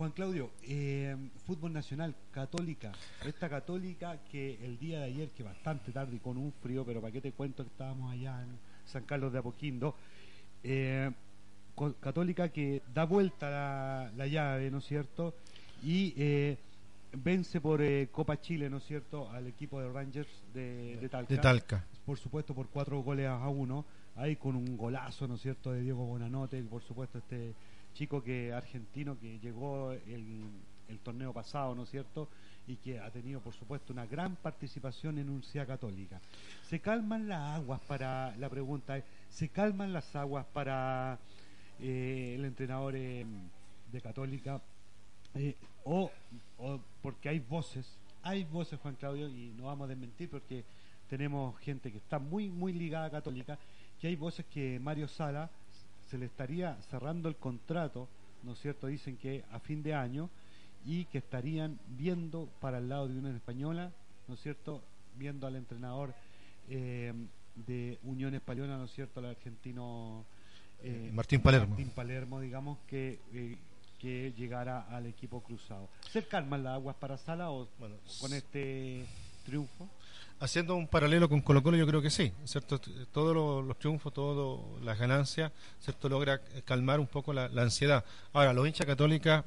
[0.00, 2.90] Juan Claudio, eh, fútbol nacional, católica.
[3.22, 7.02] Esta católica que el día de ayer, que bastante tarde y con un frío, pero
[7.02, 8.48] para qué te cuento que estábamos allá en
[8.86, 9.94] San Carlos de Apoquindo,
[10.64, 11.10] eh,
[12.00, 15.34] católica que da vuelta la, llave, ¿no es cierto?
[15.84, 16.56] Y eh,
[17.12, 21.34] vence por Copa Chile, ¿no es cierto?, al equipo de Rangers de, de, Talca.
[21.34, 21.84] De Talca.
[22.06, 23.84] Por supuesto, por cuatro goles a uno.
[24.16, 27.52] Ahí con un golazo, ¿no es cierto?, de Diego Bonanote, por supuesto, este
[27.94, 30.50] chico que argentino que llegó el,
[31.04, 32.28] torneo pasado, ¿no es cierto?
[32.66, 36.20] Y que ha tenido, por supuesto, una gran participación en Universidad Católica.
[36.68, 41.18] ¿Se calman las aguas para, la pregunta es, ¿se calman las aguas para
[41.78, 43.24] eh, el entrenador eh,
[43.92, 44.60] de Católica?
[45.36, 46.10] Eh, o,
[46.58, 47.86] o, porque hay voces,
[48.22, 50.64] hay voces, Juan Claudio, y no vamos a desmentir porque
[51.08, 53.58] tenemos gente que está muy, muy ligada a Católica,
[54.00, 55.50] que hay voces que Mario Sala
[56.10, 58.08] se le estaría cerrando el contrato,
[58.42, 58.88] ¿no es cierto?
[58.88, 60.28] Dicen que a fin de año
[60.84, 63.92] y que estarían viendo para el lado de Unión Española,
[64.26, 64.82] ¿no es cierto?
[65.16, 66.14] Viendo al entrenador
[66.68, 67.12] eh,
[67.66, 69.20] de Unión Española, ¿no es cierto?
[69.20, 70.24] El argentino
[70.82, 71.68] eh, Martín Palermo.
[71.68, 73.56] Martín Palermo, digamos, que, eh,
[73.98, 75.88] que llegara al equipo cruzado.
[76.10, 79.04] ¿Se calman las aguas para Sala o bueno, con este
[79.44, 79.88] triunfo?
[80.40, 82.80] Haciendo un paralelo con Colo Colo, yo creo que sí, ¿cierto?
[83.12, 86.08] Todos los, triunfos, todas las ganancias, ¿cierto?
[86.08, 88.02] Logra calmar un poco la, ansiedad.
[88.32, 89.44] Ahora, los hinchas católicas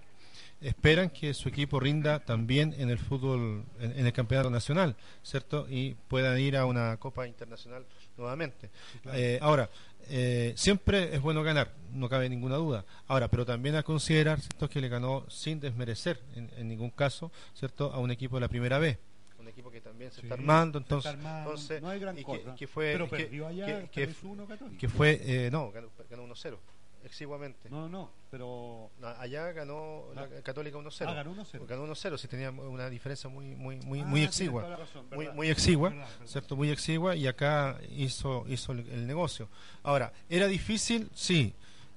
[0.61, 5.65] esperan que su equipo rinda también en el fútbol, en, el campeonato nacional, ¿cierto?
[5.67, 8.69] Y puedan ir a una Copa Internacional nuevamente.
[9.13, 9.71] Eh, ahora,
[10.09, 12.85] eh, siempre es bueno ganar, no cabe ninguna duda.
[13.07, 14.69] Ahora, pero también a considerar, ¿cierto?
[14.69, 17.91] Que le ganó sin desmerecer en, en ningún caso, ¿cierto?
[17.91, 18.99] A un equipo de la primera vez
[19.43, 22.55] un equipo que también se está armando, entonces, entonces no hay gran cosa.
[22.55, 24.09] Que, fue, pero allá, que,
[24.79, 26.57] que fue, eh, no, ganó, ganó 1-0
[27.03, 27.69] exiguamente.
[27.69, 30.41] No, no, pero allá ganó la ah.
[30.43, 31.05] Católica 1-0.
[31.07, 31.65] Ah, ganó 1-0.
[31.67, 34.79] Ganó 1-0, sí tenía una diferencia muy muy muy ah, muy exigua.
[35.11, 35.93] muy muy exigua,
[36.25, 36.55] ¿cierto?
[36.55, 39.49] Muy exigua y acá hizo hizo el, negocio.
[39.83, 41.53] Ahora, era difícil, sí.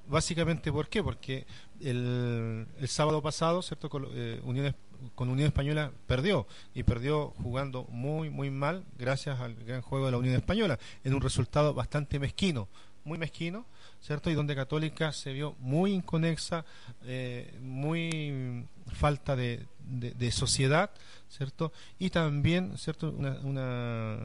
[0.08, 1.02] Básicamente, ¿por qué?
[1.02, 1.46] Porque
[1.80, 3.90] el, el sábado pasado, ¿cierto?
[3.90, 4.72] Con, eh, Unión
[5.14, 10.12] con Unión Española perdió y perdió jugando muy muy mal gracias al gran juego de
[10.12, 12.68] la Unión Española en un resultado bastante mezquino
[13.04, 13.66] muy mezquino
[14.00, 16.64] cierto y donde Católica se vio muy inconexa
[17.04, 20.90] eh, muy falta de, de, sociedad
[21.28, 24.18] cierto y también cierto una, una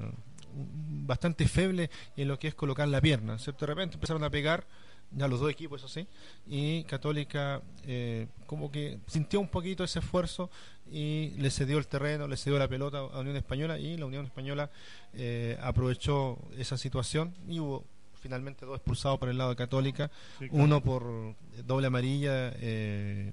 [0.54, 4.66] bastante feble en lo que es colocar la pierna cierto de repente empezaron a pegar
[5.12, 6.08] ya los dos equipos, eso sí,
[6.48, 10.50] y Católica eh, como que sintió un poquito ese esfuerzo
[10.92, 14.26] y le cedió el terreno, le cedió la pelota a Unión Española y la Unión
[14.26, 14.70] Española
[15.14, 17.84] eh, aprovechó esa situación y hubo
[18.22, 20.12] finalmente dos expulsados por el lado de Católica,
[20.52, 22.54] uno por doble amarilla.
[22.56, 23.32] Eh,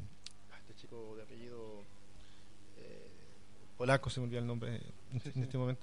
[3.79, 4.81] polaco, se me olvidó el nombre
[5.13, 5.83] en este momento.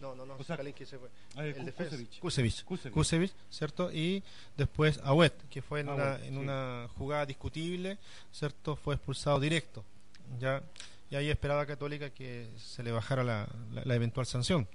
[0.00, 1.08] no, no, no, o sea, se fue.
[1.36, 1.72] Ah, el.
[2.20, 2.64] Kusevich.
[2.92, 3.32] Kusevich.
[3.50, 3.92] ¿cierto?
[3.92, 4.22] Y
[4.56, 7.98] después Awet, que fue en, una, en una jugada discutible,
[8.32, 8.76] ¿cierto?
[8.76, 9.84] Fue expulsado directo.
[10.38, 10.62] Ya,
[11.10, 14.68] y ahí esperaba Católica que se le bajara la, la, eventual sanción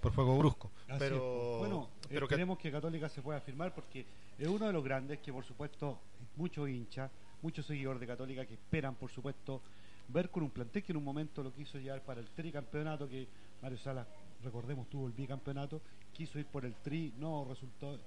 [0.00, 0.70] por fuego brusco.
[0.98, 2.70] pero bueno, pero queremos que...
[2.70, 4.06] Católica se pueda firmar porque
[4.38, 5.98] es uno de los grandes que por supuesto
[6.36, 7.10] muchos hinchas,
[7.42, 9.60] muchos seguidores de Católica que esperan por supuesto
[10.08, 13.28] ver con un plantel que en un momento lo quiso llevar para el tricampeonato, que
[13.60, 14.06] Mario Salas,
[14.42, 15.80] recordemos, tuvo el bicampeonato,
[16.12, 17.98] quiso ir por el tri, no resultó.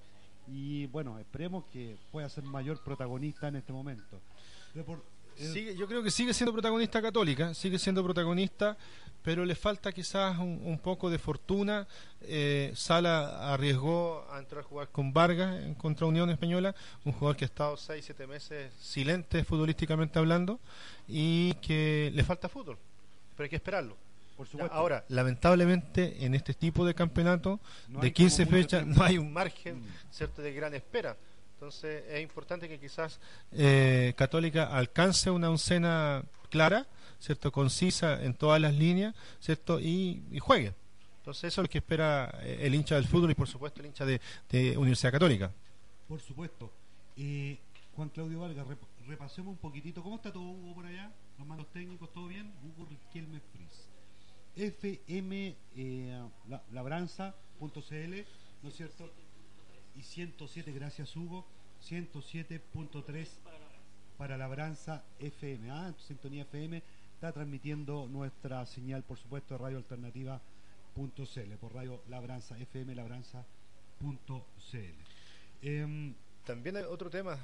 [0.48, 4.20] Y bueno, esperemos que pueda ser mayor protagonista en este momento.
[5.36, 8.78] Sigue, yo creo que sigue siendo protagonista católica, sigue siendo protagonista,
[9.22, 11.88] pero le falta quizás un, poco de fortuna.
[12.22, 17.36] Eh, Sala arriesgó a entrar a jugar con Vargas en contra Unión Española, un jugador
[17.36, 20.60] que ha estado 6-7 meses silente futbolísticamente hablando
[21.08, 22.78] y que le falta fútbol,
[23.36, 23.98] pero hay que esperarlo.
[24.38, 29.80] Por Ahora, lamentablemente, en este tipo de campeonato de 15 fechas no hay un margen
[29.80, 29.86] mm.
[30.12, 31.16] cierto de gran espera.
[31.56, 33.18] Entonces es importante que quizás
[33.54, 36.86] eh, Católica alcance una oncena clara,
[37.18, 40.74] cierto, concisa en todas las líneas, cierto, y, juegue.
[41.20, 43.88] Entonces eso es lo que espera eh, el hincha del fútbol y por supuesto el
[43.88, 44.20] hincha de,
[44.78, 45.52] Universidad Católica.
[46.10, 46.72] Por supuesto.
[47.16, 47.58] Eh,
[47.96, 48.68] Juan Claudio Vargas,
[49.08, 50.04] repasemos un poquitito.
[50.04, 51.10] ¿Cómo está todo Hugo por allá?
[51.38, 52.54] Los mandos técnicos, ¿todo bien?
[52.64, 53.88] Hugo Riquelme Fris.
[54.58, 56.22] FM eh,
[56.74, 58.16] labranza.cl,
[58.62, 59.10] ¿no es cierto?
[59.96, 61.46] Y 107, gracias Hugo,
[61.84, 63.28] 107.3
[64.18, 65.72] para Labranza FM.
[65.72, 66.82] Ah, Sintonía FM
[67.14, 73.46] está transmitiendo nuestra señal, por supuesto, de Radio Alternativa.cl, por Radio Labranza FM, labranza.cl.
[75.62, 76.14] Em,
[76.46, 77.38] También hay otro tema,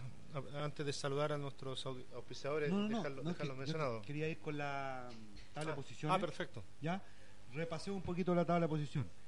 [0.56, 4.02] antes de saludar a nuestros auspiciadores, no, dejarlo, mencionado.
[4.02, 5.10] Quería ir con la
[5.54, 6.18] tabla de ah, posiciones.
[6.18, 6.64] Ah, perfecto.
[6.82, 7.02] ¿Ya?
[7.54, 9.21] Repasé un poquito la tabla de posición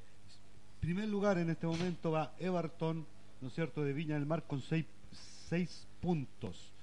[0.83, 3.05] primer lugar en este momento va Everton,
[3.39, 4.85] ¿no es cierto?, de Viña del Mar con seis,
[6.01, 6.73] puntos.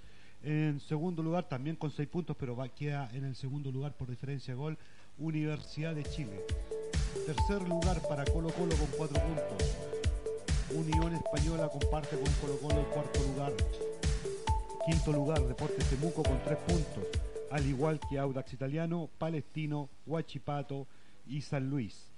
[0.42, 4.54] En segundo lugar, también con seis puntos, pero queda en el segundo lugar por diferencia
[4.54, 4.78] de gol,
[5.18, 6.40] Universidad de Chile.
[7.26, 9.76] Tercer lugar para Colo Colo con cuatro puntos.
[10.74, 13.52] Unión Española comparte con Colo Colo el cuarto lugar.
[14.86, 17.04] Quinto lugar, Deportes Temuco con tres puntos,
[17.50, 20.86] al igual que Audax Italiano, Palestino, Huachipato
[21.26, 22.09] y San Luis.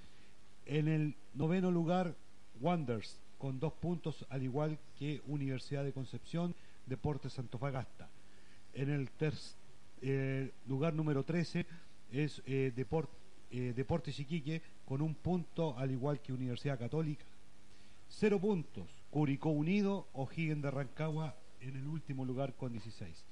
[0.66, 2.14] En el noveno lugar,
[2.60, 6.54] Wonders, con dos puntos, al igual que Universidad de Concepción,
[6.86, 8.08] Deportes Antofagasta.
[8.72, 9.10] En el
[10.00, 11.66] eh, lugar número 13
[12.12, 12.72] es eh,
[13.50, 17.24] eh, Deportes Iquique, con un punto, al igual que Universidad Católica.
[18.08, 23.24] Cero puntos, Curicó Unido, O'Higgins de Rancagua en el último lugar con 16.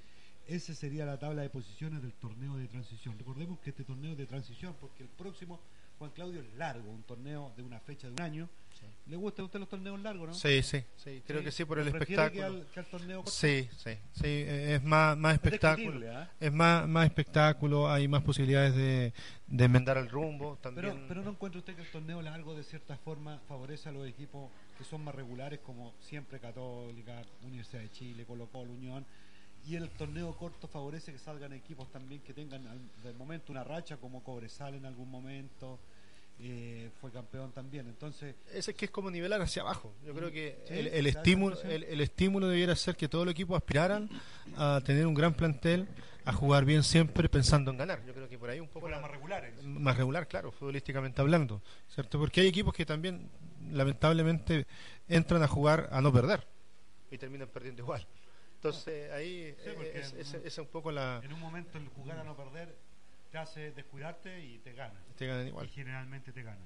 [0.46, 3.16] esa sería la tabla de posiciones del torneo de transición.
[3.18, 5.60] Recordemos que este torneo de transición, porque el próximo,
[6.00, 8.48] Juan Claudio, es largo, un torneo de una fecha de un año.
[9.04, 10.34] ¿Le gustan a usted los torneos largos, no?
[10.34, 12.64] Sí, sí, sí, creo que sí por el espectáculo.
[12.72, 16.10] Que al, torneo Sí, sí, sí, es más, más espectáculo.
[16.10, 16.30] ¿ah?
[16.40, 19.12] Es más, más espectáculo, hay más posibilidades de,
[19.46, 20.56] de enmendar el rumbo.
[20.62, 20.86] También.
[20.86, 24.08] Pero, pero no encuentra usted que el torneo largo de cierta forma favorece a los
[24.08, 29.04] equipos que son más regulares, como siempre Católica, Universidad de Chile, Colo Colo, Unión
[29.66, 32.62] y el torneo corto favorece que salgan equipos también que tengan
[33.02, 35.78] de momento una racha como Cobresal en algún momento
[36.42, 37.86] eh, fue campeón también.
[37.86, 39.92] Entonces ese que es como nivelar hacia abajo.
[40.04, 44.08] Yo creo que el, estímulo el, estímulo debiera ser que todos los equipos aspiraran
[44.56, 45.86] a tener un gran plantel
[46.24, 48.02] a jugar bien siempre pensando en ganar.
[48.06, 52.18] Yo creo que por ahí un poco más regular más regular claro futbolísticamente hablando cierto
[52.18, 53.28] porque hay equipos que también
[53.70, 54.66] lamentablemente
[55.08, 56.46] entran a jugar a no perder
[57.10, 58.06] y terminan perdiendo igual
[58.60, 59.56] entonces ahí
[60.44, 61.22] es, un poco la...
[61.24, 62.76] En un momento el jugar a no perder
[63.32, 65.00] te hace descuidarte y te gana.
[65.16, 65.64] Te ganan igual.
[65.64, 66.60] Y generalmente te gana.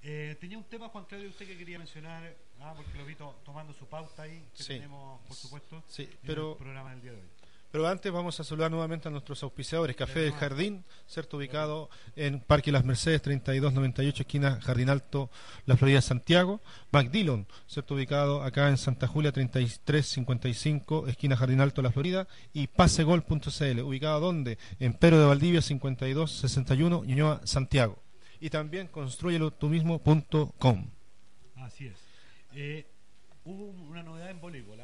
[0.00, 3.14] Eh, tenía un tema, Juan Claudio, usted que quería mencionar, ah, porque lo vi
[3.44, 7.18] tomando su pauta ahí, que tenemos, por supuesto, sí, pero, el programa del día de
[7.18, 7.28] hoy.
[7.70, 9.94] Pero antes vamos a saludar nuevamente a nuestros auspiciadores.
[9.94, 15.30] Café del Jardín, cierto ubicado en Parque Las Mercedes, 3298, esquina Jardín Alto,
[15.66, 16.62] La Florida, Santiago.
[16.92, 22.26] McDillon, cierto ubicado acá en Santa Julia, 3355, esquina Jardín Alto, La Florida.
[22.54, 24.56] Y pasegol.cl, ubicado donde?
[24.80, 27.98] En Pero de Valdivia, 5261, Ñuñoa, Santiago.
[28.40, 30.90] Y también construyelo tú mismo.com.
[31.56, 31.98] Así es.
[32.54, 32.86] Eh,
[33.44, 34.80] hubo una novedad en voleibol,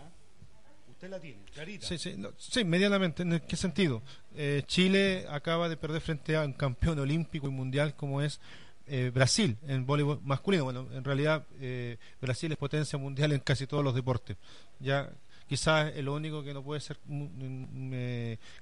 [1.09, 1.87] la tiene, clarita.
[1.87, 3.23] Sí, sí, sí, medianamente.
[3.23, 4.03] ¿En qué sentido?
[4.35, 8.41] Eh, Chile acaba de perder frente a un campeón olímpico y mundial como es
[8.87, 10.65] eh, Brasil en voleibol masculino.
[10.65, 14.37] Bueno, en realidad eh, Brasil es potencia mundial en casi todos los deportes.
[14.81, 15.11] Ya
[15.47, 16.99] quizás lo único que no puede ser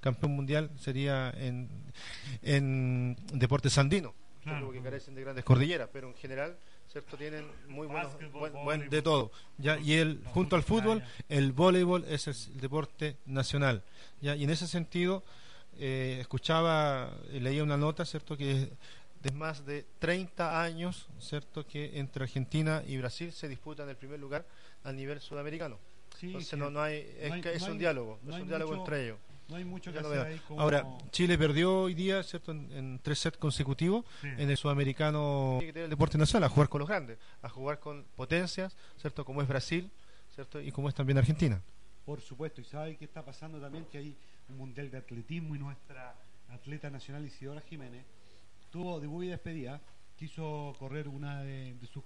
[0.01, 1.69] campeón mundial sería en,
[2.43, 4.13] en deportes andinos,
[4.45, 6.57] que carecen de grandes cordilleras, pero en general
[6.93, 7.17] ¿cierto?
[7.17, 8.13] Tienen muy buenos,
[8.65, 9.33] buen, de todo.
[9.57, 9.79] ¿ya?
[9.79, 13.83] Y el, junto al fútbol, el voleibol es el, deporte nacional.
[14.21, 14.37] ¿ya?
[14.37, 15.25] Y en ese sentido,
[15.79, 18.37] eh, escuchaba, leía una nota, ¿cierto?
[18.37, 18.71] Que
[19.23, 21.67] de más de 30 años, ¿cierto?
[21.67, 24.45] Que entre Argentina y Brasil se disputan el primer lugar
[24.85, 25.79] a nivel sudamericano.
[26.21, 29.19] Entonces no, no hay, es, un diálogo, es un diálogo entre ellos.
[29.53, 32.53] No hay mucho que hacer ahí Ahora, Chile perdió hoy día, ¿cierto?
[32.53, 37.19] En, tres sets consecutivos en el sudamericano el deporte nacional, a jugar con los grandes,
[37.43, 39.27] a jugar con potencias, ¿cierto?
[39.27, 39.91] Como es Brasil,
[40.35, 40.59] ¿cierto?
[40.59, 41.61] Y como es también Argentina.
[42.07, 44.17] Por supuesto, y sabe qué está pasando también, que hay
[44.49, 46.15] un mundial de atletismo y nuestra
[46.49, 48.05] atleta nacional Isidora Jiménez
[48.71, 49.83] tuvo debut y despedida,
[50.17, 52.03] quiso correr una de, sus,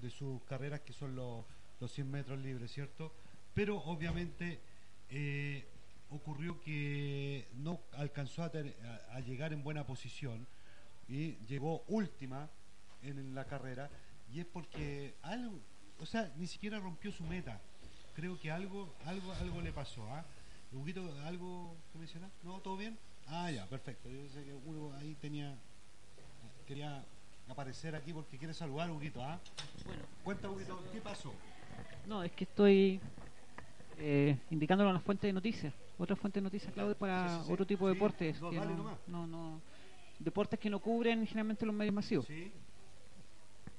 [0.00, 1.46] de sus carreras que son los,
[1.80, 3.10] los 100 metros libres, ¿cierto?
[3.54, 4.60] Pero obviamente
[5.08, 5.64] eh,
[6.10, 10.46] ocurrió que no alcanzó a, llegar en buena posición
[11.08, 12.48] y llegó última
[13.02, 13.90] en, la carrera
[14.32, 15.58] y es porque algo,
[15.98, 17.60] o sea, ni siquiera rompió su meta.
[18.14, 20.04] Creo que algo, algo, algo le pasó.
[20.12, 20.24] ¿ah?
[21.24, 22.30] ¿algo que mencionar?
[22.42, 22.60] ¿No?
[22.60, 22.98] ¿Todo bien?
[23.26, 24.08] Ah, ya, perfecto.
[24.08, 25.56] Yo sé que Hugo ahí tenía,
[26.66, 27.04] quería
[27.48, 29.38] aparecer aquí porque quiere saludar, Huguito, ¿ah?
[29.84, 30.02] Bueno.
[30.24, 31.32] Cuenta, Huguito, ¿qué pasó?
[32.06, 33.00] No, es que estoy
[34.00, 37.86] eh, indicándolo a las fuentes de noticias otra fuente de noticias, Claudio, para otro tipo
[37.86, 38.38] de deportes.
[38.38, 38.60] Que
[39.06, 39.60] no, no,
[40.18, 42.26] deportes que no cubren generalmente los medios masivos.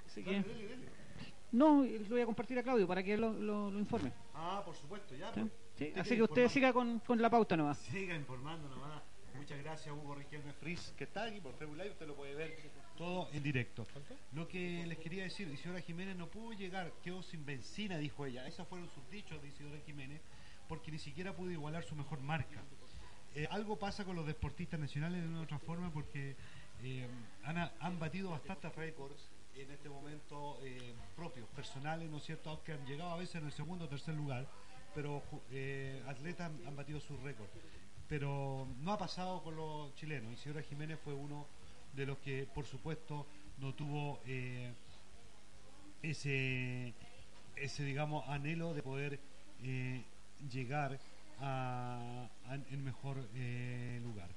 [0.06, 0.44] Así que,
[1.52, 4.12] no, lo voy a compartir a Claudio para que lo, lo, informe.
[4.36, 5.32] Ah, por supuesto, ya.
[5.32, 5.98] Pues.
[5.98, 7.80] Así que usted siga con, con, la pauta nomás.
[7.80, 9.02] Siga informando nomás.
[9.36, 11.92] Muchas gracias, Hugo Riquelme Fris, que está aquí por Live.
[11.92, 12.56] Usted lo puede ver
[13.02, 13.88] todo en directo.
[14.32, 18.46] Lo que les quería decir, Isidora Jiménez no pudo llegar, quedó sin benzina, dijo ella.
[18.46, 20.22] Esos fueron sus dichos de Isidora Jiménez
[20.68, 22.62] porque ni siquiera pudo igualar su mejor marca.
[23.34, 26.36] Eh, algo pasa con los deportistas nacionales de una otra forma porque
[26.84, 27.08] eh,
[27.44, 32.52] han, batido bastantes récords en este momento eh, propios, personales, ¿no es cierto?
[32.52, 34.48] Aunque han llegado a veces en el segundo o tercer lugar,
[34.94, 35.24] pero
[36.06, 37.52] atletas han, batido sus récords.
[38.08, 40.34] Pero no ha pasado con los chilenos.
[40.34, 41.48] Isidora Jiménez fue uno
[41.94, 43.26] de los que, por supuesto,
[43.60, 44.20] no tuvo
[46.02, 46.94] ese,
[47.56, 49.20] ese, digamos, anhelo de poder
[50.50, 51.00] llegar
[51.40, 52.30] a,
[52.70, 54.30] en mejor eh, lugar.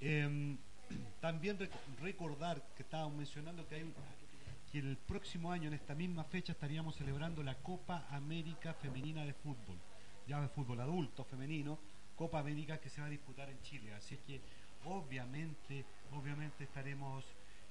[0.00, 0.56] Em,
[1.20, 1.58] también
[2.00, 3.92] recordar que estábamos mencionando que hay
[4.70, 9.32] que el próximo año en esta misma fecha estaríamos celebrando la Copa América Femenina de
[9.32, 9.78] Fútbol,
[10.26, 11.78] ya de fútbol adulto, femenino,
[12.14, 13.94] Copa América que se va a disputar en Chile.
[13.94, 14.42] Así que
[14.88, 17.24] obviamente, obviamente estaremos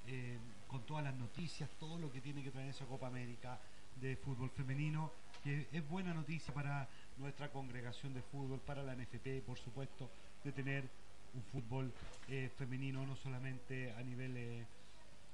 [0.06, 0.38] eh,
[0.68, 3.58] con todas las noticias, todo lo que tiene que traer esa Copa América
[4.00, 5.12] de fútbol femenino,
[5.42, 6.88] que es buena noticia para
[7.18, 10.10] nuestra congregación de fútbol, para la NFP, por supuesto,
[10.44, 10.88] de tener
[11.34, 11.92] un fútbol
[12.28, 14.64] eh, femenino, no solamente a nivel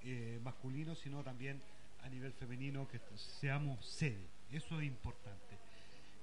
[0.04, 1.60] eh, masculino, sino también
[2.02, 4.26] a nivel femenino, que seamos sede.
[4.50, 5.58] Eso es importante.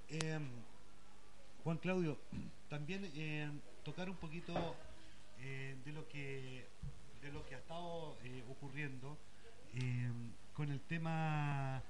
[0.09, 0.47] Em,
[1.63, 2.17] Juan Claudio,
[2.69, 4.75] también em, tocar un poquito
[5.41, 6.67] de lo que
[7.21, 8.17] de lo que ha estado
[8.49, 9.17] ocurriendo
[9.73, 11.83] em, con el tema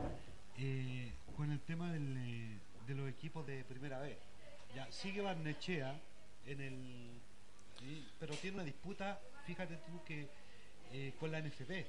[1.35, 4.17] con el tema de los equipos de primera vez.
[4.75, 5.99] Ya sigue Barnechea
[6.45, 7.21] en el
[8.19, 10.27] pero tiene una disputa, fíjate tú que
[10.93, 11.87] eh, con la NFP,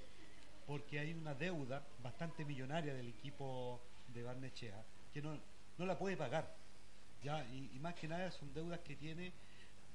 [0.66, 3.80] porque hay una deuda bastante millonaria del equipo
[4.14, 4.82] de Barnechea
[5.12, 5.38] que no,
[5.78, 6.54] no la puede pagar.
[7.22, 9.32] ya y, más que nada son deudas que tiene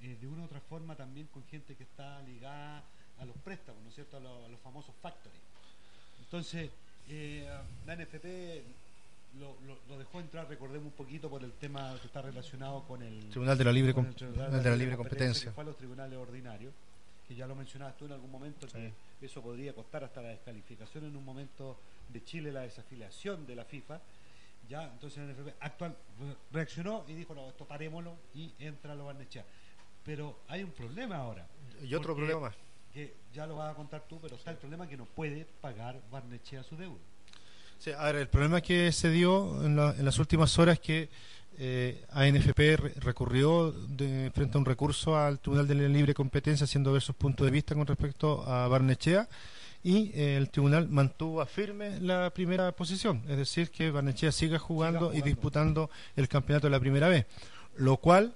[0.02, 2.84] eh, de una u otra forma también con gente que está ligada
[3.20, 5.42] a los préstamos, ¿no es cierto?, a, los famosos factories.
[6.20, 6.70] Entonces,
[7.10, 7.50] eh,
[7.86, 8.26] la NFP
[9.40, 13.58] lo, dejó entrar, recordemos un poquito, por el tema que está relacionado con el Tribunal
[13.58, 15.50] de la Libre, de la Libre Competencia.
[15.50, 16.74] Que fue a los tribunales ordinarios,
[17.28, 21.06] que ya lo mencionabas tú en algún momento, que eso podría costar hasta la descalificación
[21.06, 21.78] en un momento
[22.10, 24.00] de Chile, la desafiliación de la FIFA.
[24.70, 25.96] Ya, entonces el NFP actual
[26.52, 29.46] reaccionó y dijo, no, esto parémoslo y entra lo Barnechea.
[30.08, 31.46] Pero hay un problema ahora.
[31.84, 32.56] Y otro problema más.
[32.94, 36.00] Que ya lo vas a contar tú, pero está el problema que no puede pagar
[36.10, 36.98] Barnechea su deuda.
[37.78, 41.10] Sí, el problema que se dio en, las últimas horas es que
[41.60, 47.02] eh, ANFP recurrió de, frente a un recurso al Tribunal de Libre Competencia haciendo ver
[47.02, 49.28] sus puntos de vista con respecto a Barnechea
[49.84, 55.14] y eh, el tribunal mantuvo firme la primera posición, es decir, que Barnechea siga jugando,
[55.14, 57.26] y disputando el campeonato de la primera vez,
[57.76, 58.34] lo cual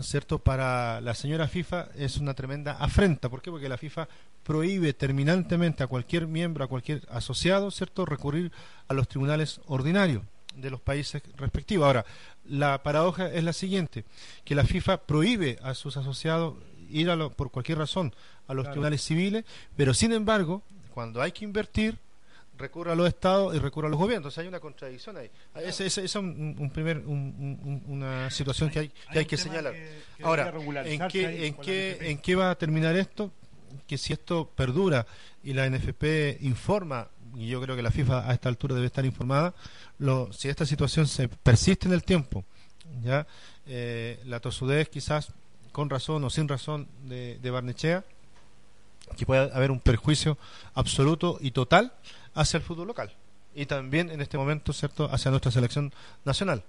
[0.00, 0.38] ¿cierto?
[0.38, 3.28] Para la señora FIFA es una tremenda afrenta.
[3.28, 3.50] ¿Por qué?
[3.50, 4.08] Porque la FIFA
[4.42, 8.52] prohíbe terminantemente a cualquier miembro, a cualquier asociado, ¿cierto?, recurrir
[8.88, 10.22] a los tribunales ordinarios
[10.56, 11.86] de los países respectivos.
[11.86, 12.04] Ahora,
[12.44, 14.04] la paradoja es la siguiente,
[14.44, 16.56] que la FIFA prohíbe a sus asociados
[16.88, 18.14] ir a por cualquier razón
[18.48, 19.44] a los tribunales civiles,
[19.76, 20.62] pero sin embargo,
[20.92, 21.98] cuando hay que invertir,
[22.60, 24.26] recurre a los estados y recurre a los gobiernos.
[24.26, 25.30] Entonces hay una contradicción ahí.
[25.56, 29.74] Esa es un, primer, una situación que hay que, hay que señalar.
[30.22, 30.52] Ahora,
[30.84, 33.32] ¿en qué, en, qué, ¿en qué va a terminar esto?
[33.86, 35.06] Que si esto perdura
[35.42, 39.04] y la NFP informa, y yo creo que la FIFA a esta altura debe estar
[39.04, 39.54] informada,
[39.98, 42.44] lo, si esta situación se persiste en el tiempo,
[43.02, 43.26] ya
[43.66, 45.32] eh, la tosudez quizás
[45.72, 48.04] con razón o sin razón de, de Barnechea,
[49.16, 50.38] que puede haber un perjuicio
[50.74, 51.92] absoluto y total
[52.34, 53.12] hacia el fútbol local
[53.54, 55.92] y también en este momento, ¿cierto?, hacia nuestra selección
[56.24, 56.62] nacional.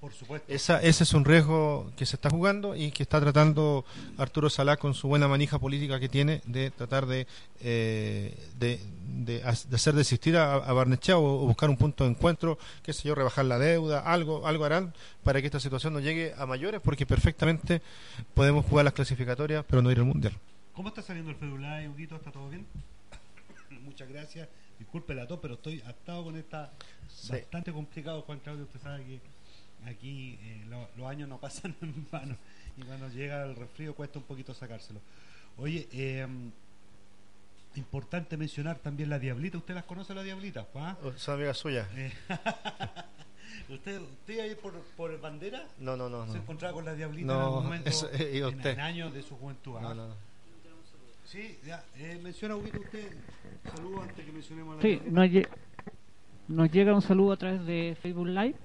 [0.00, 0.52] Por supuesto.
[0.52, 3.86] Esa, ese es un riesgo que se está jugando y que está tratando
[4.18, 7.26] Arturo Salá con su buena manija política que tiene de tratar de,
[7.60, 13.14] eh, de, hacer desistir a, Barnechea o, buscar un punto de encuentro, qué sé yo,
[13.14, 14.92] rebajar la deuda, algo, algo harán
[15.22, 17.80] para que esta situación no llegue a mayores porque perfectamente
[18.34, 20.34] podemos jugar las clasificatorias pero no ir al Mundial.
[20.74, 22.16] ¿Cómo está saliendo el Fedulay, Huguito?
[22.16, 22.66] ¿Está todo bien?
[23.84, 24.48] Muchas gracias
[24.78, 26.72] disculpe la tos, pero estoy atado con esta.
[27.28, 28.64] Bastante complicado, Juan Claudio.
[28.64, 29.20] Usted sabe que
[29.86, 30.64] aquí eh,
[30.96, 32.36] los años no pasan en vano
[32.76, 35.00] y cuando llega el resfrío cuesta un poquito sacárselo.
[35.56, 36.50] Oye, em,
[37.76, 39.58] importante mencionar también la Diablita.
[39.58, 40.96] ¿Usted las conoce, la Diablita, Juan?
[41.04, 41.88] Oh, son amigas suyas.
[41.94, 42.12] Eh,
[43.68, 45.66] ¿Usted, ¿Usted ahí por, por bandera?
[45.78, 46.30] No, no, no.
[46.30, 47.90] ¿Se encontraba con la Diablita en algún momento?
[48.12, 49.72] Eh, en, en años de su juventud.
[49.80, 49.94] No, ¿ah?
[49.94, 50.33] no, no.
[51.24, 51.84] Sí, ya.
[51.96, 53.12] Eh, menciona usted.
[53.74, 55.28] Saludo antes que mencionemos la Sí, nos,
[56.48, 58.56] nos, llega un saludo a través de Facebook Live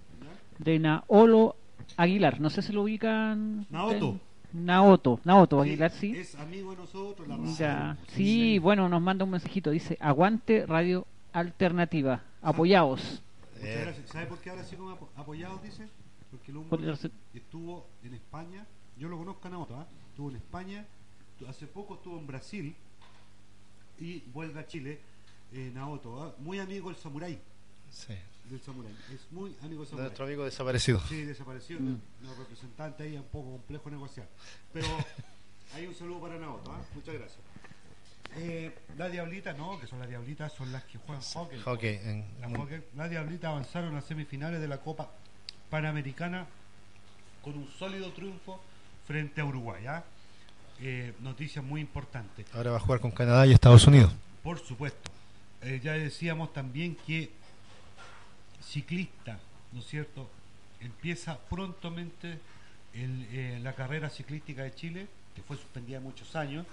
[0.60, 1.56] de Naolo
[1.98, 2.40] Aguilar.
[2.40, 3.66] No sé si lo ubican.
[3.70, 4.20] Naoto.
[4.52, 6.18] Naoto, Naoto Aguilar, sí.
[6.18, 7.98] Es amigo de nosotros, la ya.
[8.08, 9.72] Sí, bueno, nos manda un mensajito.
[9.72, 12.24] Dice: Aguante Radio Alternativa.
[12.42, 13.24] Apoyados.
[13.56, 14.10] Muchas gracias.
[14.10, 15.62] ¿Sabe por qué ahora sí como apoyados?
[15.62, 15.88] Dice.
[16.32, 16.94] Porque el hombre
[17.34, 18.66] estuvo en España.
[18.98, 19.86] Yo lo conozco a Naoto, ¿eh?
[20.10, 20.86] Estuvo en España
[21.48, 22.76] hace poco estuvo en Brasil
[24.00, 25.00] y vuelve a Chile,
[25.54, 26.36] eh, Naoto, ¿ah?
[26.40, 27.40] muy amigo del samurái.
[27.92, 28.16] Sí.
[28.46, 28.94] Del samurái.
[29.14, 30.08] Es muy amigo del samurái.
[30.08, 31.00] Nuestro amigo desaparecido.
[31.08, 31.80] Sí, desaparecido.
[31.80, 32.00] Mm.
[32.24, 34.28] Los representantes ahí un poco complejo negociar.
[34.74, 34.88] Pero
[35.74, 36.82] hay un saludo para Naoto, ¿ah?
[36.96, 37.40] muchas gracias.
[38.36, 41.60] Eh, la Diablita, no, que son las Diablitas, son las que juegan hockey.
[41.62, 42.26] hockey, en,
[42.96, 45.10] Las Diablitas avanzaron a semifinales de la Copa
[45.70, 46.48] Panamericana
[47.42, 48.62] con un sólido triunfo
[49.08, 49.88] frente a Uruguay.
[49.88, 50.04] ¿ah?
[50.82, 52.46] Eh, noticia muy importante.
[52.54, 54.12] Ahora va a jugar con Canadá y Estados Unidos.
[54.44, 55.12] Por supuesto.
[55.62, 57.32] Eh, ya decíamos también que
[58.66, 59.40] ciclista,
[59.74, 60.30] ¿no es cierto?
[60.80, 62.40] Empieza prontamente
[62.94, 66.66] eh, la carrera ciclística de Chile, que fue suspendida muchos años,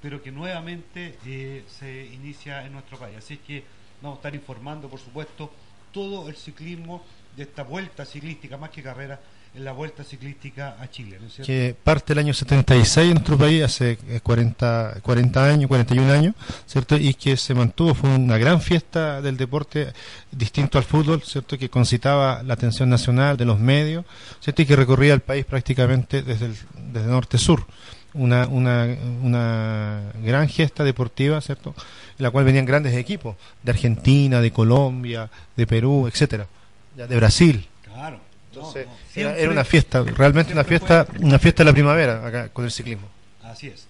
[0.00, 3.16] pero que nuevamente eh, se inicia en nuestro país.
[3.16, 3.64] Así que
[4.02, 5.50] vamos a estar informando, por supuesto,
[5.92, 7.04] todo el ciclismo
[7.36, 9.20] de esta vuelta ciclística, más que carrera,
[9.56, 11.46] en la Vuelta Ciclística a Chile, ¿no es cierto?
[11.46, 16.34] Que parte el año 76 en nuestro país, hace 40, 40 años, 41 años,
[16.66, 16.96] ¿cierto?
[16.96, 19.92] Y que se mantuvo, fue una gran fiesta del deporte
[20.30, 21.56] distinto al fútbol, ¿cierto?
[21.56, 24.04] Que concitaba la atención nacional de los medios,
[24.40, 24.60] ¿cierto?
[24.60, 26.56] Y que recorría el país prácticamente desde, el,
[26.92, 27.66] desde norte a sur.
[28.12, 28.86] Una, una,
[29.22, 31.74] una gran gesta deportiva, ¿cierto?
[32.18, 36.46] En la cual venían grandes equipos de Argentina, de Colombia, de Perú, etcétera,
[36.94, 37.66] de Brasil.
[37.84, 38.25] Claro.
[38.56, 42.70] Entonces, era, una fiesta, realmente una fiesta, una fiesta de la primavera acá con el
[42.70, 43.08] ciclismo.
[43.42, 43.86] Así es.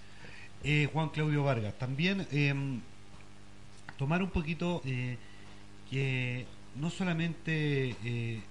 [0.63, 2.81] Eh, Juan Claudio Vargas, también em,
[3.97, 5.17] tomar un poquito eh,
[5.89, 6.45] que
[6.75, 8.41] no solamente eh,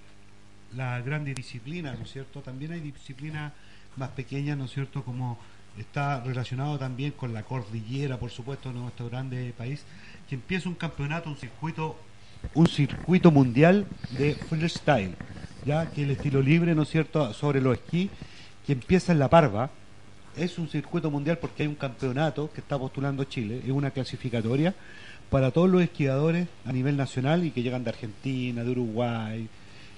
[0.74, 2.40] la grande disciplina, ¿no es cierto?
[2.40, 3.52] También hay disciplinas
[3.96, 5.04] más pequeñas, ¿no es cierto?
[5.04, 5.38] Como
[5.78, 9.84] está relacionado también con la cordillera, por supuesto, de nuestro grande país,
[10.28, 11.98] que empieza un campeonato, un circuito,
[12.54, 13.86] un circuito mundial
[14.16, 15.14] de freestyle
[15.66, 18.08] ya que el estilo libre, ¿no es cierto?, sobre los esquí,
[18.64, 19.70] que empieza en La Parva,
[20.36, 24.74] es un circuito mundial porque hay un campeonato que está postulando Chile, es una clasificatoria
[25.28, 29.48] para todos los esquiadores a nivel nacional y que llegan de Argentina, de Uruguay,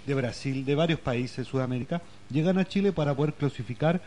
[0.07, 2.01] de Brasil, de varios países de Sudamérica,
[2.31, 4.01] llegan a Chile para poder clasificar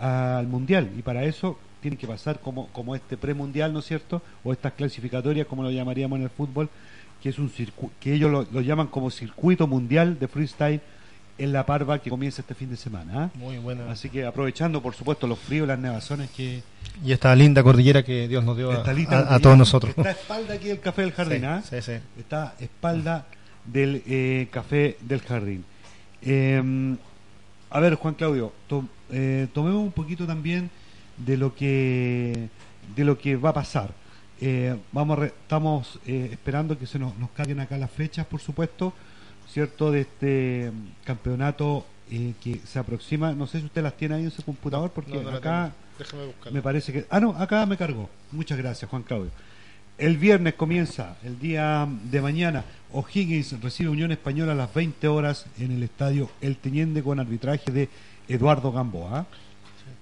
[0.00, 4.22] al mundial y para eso tienen que pasar como, como este premundial, ¿no es cierto?
[4.42, 6.68] O estas clasificatorias, como lo llamaríamos en el fútbol,
[7.22, 7.50] que es un
[8.00, 10.80] que ellos lo, llaman como circuito mundial de freestyle
[11.38, 13.12] en La Parva que comienza este fin de semana.
[13.14, 13.30] ¿ah?
[13.34, 13.88] Muy bueno.
[13.88, 16.62] Así que aprovechando, por supuesto, los fríos, las nevazones que...
[17.04, 19.94] Y esta linda cordillera que Dios nos dio a, todos nosotros.
[19.96, 21.62] Está espalda aquí del Café del Jardín, ¿ah?
[21.62, 23.26] sí, sí, Está espalda
[23.64, 25.64] del eh, Café del Jardín.
[26.20, 26.96] Em,
[27.70, 28.52] a ver, Juan Claudio,
[29.10, 30.70] eh, tomemos un poquito también
[31.16, 32.48] de lo que
[32.96, 34.01] de lo que va a pasar.
[34.44, 38.92] Eh, vamos estamos eh, esperando que se nos, nos carguen acá las fechas, por supuesto,
[39.48, 39.92] ¿cierto?
[39.92, 40.72] De este
[41.04, 43.34] campeonato eh, que se aproxima.
[43.34, 45.72] No sé si usted las tiene ahí en su computador, porque acá
[46.50, 47.06] me parece que.
[47.08, 48.10] Ah, no, acá me cargó.
[48.32, 49.30] Muchas gracias, Juan Claudio.
[49.96, 55.46] El viernes comienza, el día de mañana, O'Higgins recibe Unión Española a las 20 horas
[55.60, 57.88] en el estadio El Teniente con arbitraje de
[58.26, 59.24] Eduardo Gamboa.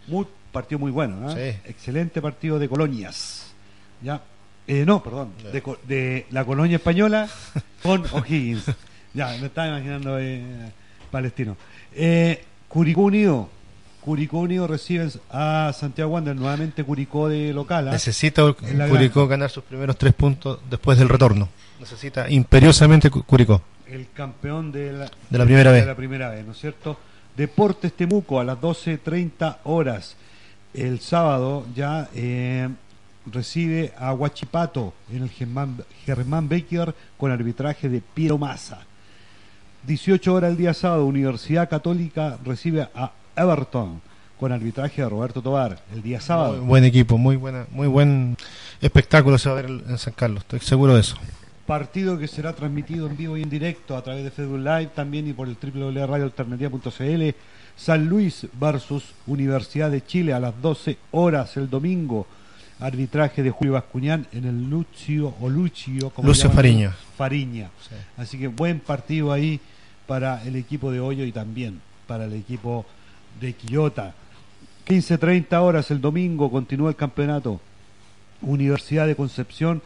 [0.06, 3.49] Muy, partido muy bueno, excelente partido de colonias.
[4.02, 4.22] ¿Ya?
[4.66, 5.32] Eh, no, perdón,
[5.88, 7.28] de, la colonia española
[7.82, 8.64] con O'Higgins.
[9.14, 10.42] ya, me estaba imaginando eh,
[11.10, 11.56] palestino.
[11.92, 13.48] Eh, Curicó Unido.
[14.00, 17.88] Curicó Unido recibe a Santiago Wander, nuevamente Curicó de local.
[17.88, 17.92] ¿ah?
[17.92, 18.42] Necesita
[18.88, 21.48] Curicó ganar sus primeros tres puntos después del retorno.
[21.80, 23.62] Necesita imperiosamente Curicó.
[23.86, 25.82] El campeón de la, de la primera vez.
[25.82, 26.96] De la primera vez, ¿no es cierto?
[27.36, 30.16] Deportes Temuco a las 12.30 horas.
[30.72, 32.68] El sábado ya eh,
[33.26, 38.80] recibe a Huachipato en el Germán, Germán Becker con arbitraje de Piero Massa.
[39.86, 44.00] 18 horas el día sábado, Universidad Católica recibe a Everton
[44.38, 46.62] con arbitraje de Roberto Tobar el día sábado.
[46.62, 48.36] buen equipo, muy buena, muy buen
[48.80, 51.16] espectáculo se va a ver en San Carlos, estoy seguro de eso.
[51.66, 55.28] Partido que será transmitido en vivo y en directo a través de Facebook Live también
[55.28, 57.36] y por el www.radioalternativa.cl.
[57.76, 62.26] San Luis versus Universidad de Chile a las 12 horas el domingo
[62.80, 66.96] arbitraje de Julio Bascuñán en el Lucio o Lucio, como Lucio Fariña.
[67.16, 67.70] Fariña.
[68.16, 69.60] Así que buen partido ahí
[70.06, 72.86] para el equipo de Hoyo y también para el equipo
[73.40, 74.14] de Quillota.
[74.86, 77.60] 15-30 horas el domingo continúa el campeonato.
[78.42, 79.82] Universidad de Concepción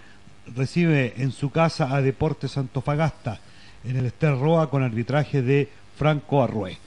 [0.55, 3.40] recibe en su casa a Deportes Antofagasta
[3.84, 6.78] en el Ester Roa con arbitraje de Franco Arrué.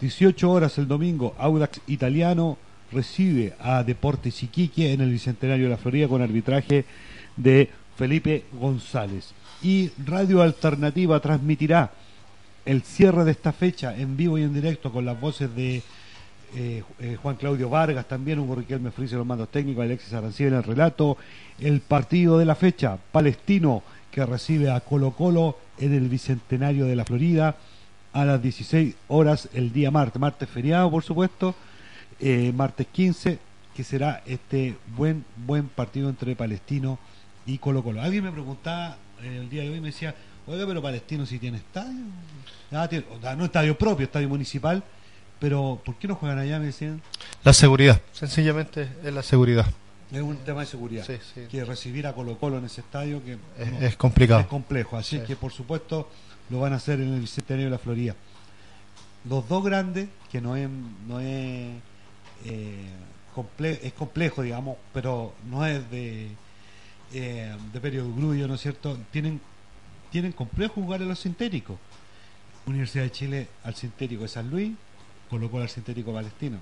[0.00, 2.56] 18 horas el domingo, Audax Italiano
[2.92, 6.84] recibe a Deportes Iquique en el Bicentenario de la Florida con arbitraje
[7.36, 9.32] de Felipe González.
[9.62, 11.90] Y Radio Alternativa transmitirá
[12.64, 15.82] el cierre de esta fecha en vivo y en directo con las voces de
[16.54, 20.54] eh, eh, Juan Claudio Vargas, también Hugo Riquelme Frice los mandos técnicos, Alexis Arancibia en
[20.58, 21.18] el relato,
[21.58, 26.96] el partido de la fecha, Palestino, que recibe a Colo Colo en el Bicentenario de
[26.96, 27.56] la Florida
[28.12, 31.54] a las 16 horas el día martes, martes feriado por supuesto,
[32.20, 33.38] eh, martes 15,
[33.74, 36.98] que será este buen buen partido entre Palestino
[37.46, 38.02] y Colo Colo.
[38.02, 40.14] Alguien me preguntaba eh, el día de hoy, me decía,
[40.46, 42.04] oiga, pero Palestino si tiene estadio.
[42.72, 43.06] Ah, tiene,
[43.36, 44.82] no estadio propio, estadio municipal,
[45.38, 46.58] pero ¿por qué no juegan allá?
[46.58, 47.00] Me decían.
[47.44, 49.66] La seguridad, sencillamente es la seguridad.
[50.10, 51.06] Es un tema de seguridad.
[51.50, 53.38] Que recibir a Colo Colo en ese estadio que
[53.80, 54.40] es, complicado.
[54.40, 56.08] Es complejo, así que por supuesto
[56.50, 58.16] lo van a hacer en el Bicentenario de la Florida.
[59.28, 60.68] Los dos grandes, que no es,
[61.06, 61.68] no es
[62.44, 62.88] eh,
[63.82, 66.28] es complejo, digamos, pero no es de,
[67.12, 68.98] eh, de periodo grullo, ¿no es cierto?
[69.12, 69.40] Tienen,
[70.10, 71.76] tienen complejo jugar en los sintéticos.
[72.66, 74.72] Universidad de Chile al sintético de San Luis,
[75.30, 76.58] colocó al sintético palestino.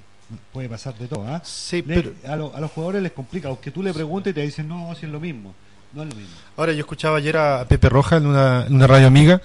[0.53, 1.41] Puede pasar de todo, ¿ah?
[1.45, 4.43] Sí, pero a, lo- a los jugadores les complica, aunque tú le preguntes y te
[4.43, 5.55] dicen, no, si es lo mismo.
[5.93, 6.35] No es lo mismo.
[6.57, 9.41] ahora yo escuchaba ayer a Pepe Roja en una, en una radio amiga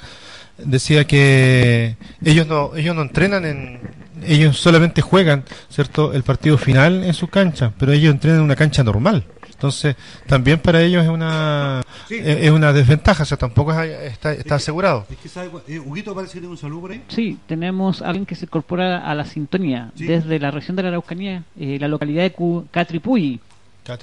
[0.58, 3.80] decía que ellos no ellos no entrenan en
[4.24, 8.56] ellos solamente juegan cierto el partido final en su cancha pero ellos entrenan en una
[8.56, 9.96] cancha normal entonces
[10.28, 12.18] también para ellos es una Sí.
[12.24, 15.80] es una desventaja o sea tampoco es- está, está asegurado Es que sabe, cu- eh,
[15.80, 17.04] Huguito parece que tiene un saludo por ahí.
[17.08, 20.06] Sí, tenemos a alguien que se incorpora a la sintonía Sí.
[20.08, 23.40] desde la región de la Araucanía, eh, la localidad de Cu- Catripuy.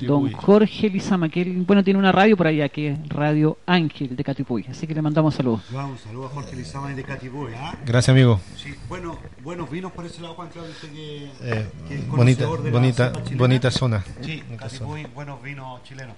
[0.00, 4.16] Don Jorge Lizama, que él, bueno, tiene una radio por allá, que es Radio Ángel
[4.16, 4.66] de Catripuy.
[4.68, 5.62] Así que le mandamos saludos.
[5.70, 7.76] Le damos un saludo a Jorge Lizama de Catiboy, ¿ah?
[7.86, 11.94] gracias amigo Sí, bueno, buenos vinos por ese lado, Juan Claudio, usted que, Eh, que
[11.94, 13.38] es bonita de la bonita cepa chilena.
[13.38, 16.16] bonita zona Sí, Bonita Catiboy, buenos vinos chilenos.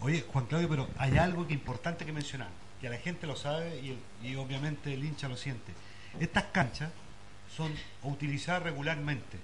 [0.00, 2.48] Oye, Juan Claudio, pero hay algo que importante que mencionar,
[2.80, 3.96] que la gente lo sabe y,
[4.28, 5.72] y obviamente el hincha lo siente.
[6.18, 6.90] Estas canchas
[7.56, 7.70] son
[8.02, 9.38] utilizadas regularmente.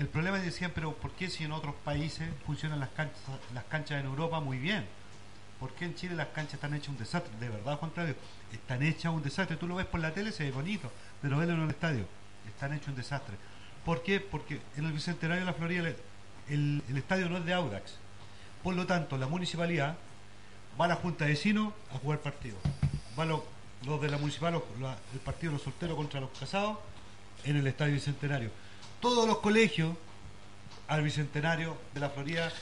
[0.00, 3.20] El problema es decían, pero ¿por qué si en otros países funcionan las canchas,
[3.52, 4.86] las canchas en Europa muy bien?
[5.58, 7.30] ¿Por qué en Chile las canchas están hechas un desastre?
[7.38, 8.14] De verdad, Juan Claudio,
[8.50, 9.58] están hechas un desastre.
[9.58, 10.90] Tú lo ves por la tele, se ve bonito,
[11.20, 12.06] pero velo en el estadio,
[12.48, 13.36] están hechos un desastre.
[13.84, 14.20] ¿Por qué?
[14.20, 15.92] Porque en el Bicentenario de la Florida
[16.48, 17.96] el, estadio no es de Audax.
[18.62, 19.98] Por lo tanto, la municipalidad
[20.80, 22.56] va a la Junta de Vecinos a jugar partido.
[23.18, 23.42] Va los,
[23.84, 26.78] los de la municipal, el partido de los solteros contra los casados
[27.44, 28.50] en el estadio Bicentenario.
[29.00, 29.94] Todos los colegios
[30.88, 32.52] al Bicentenario de la Florida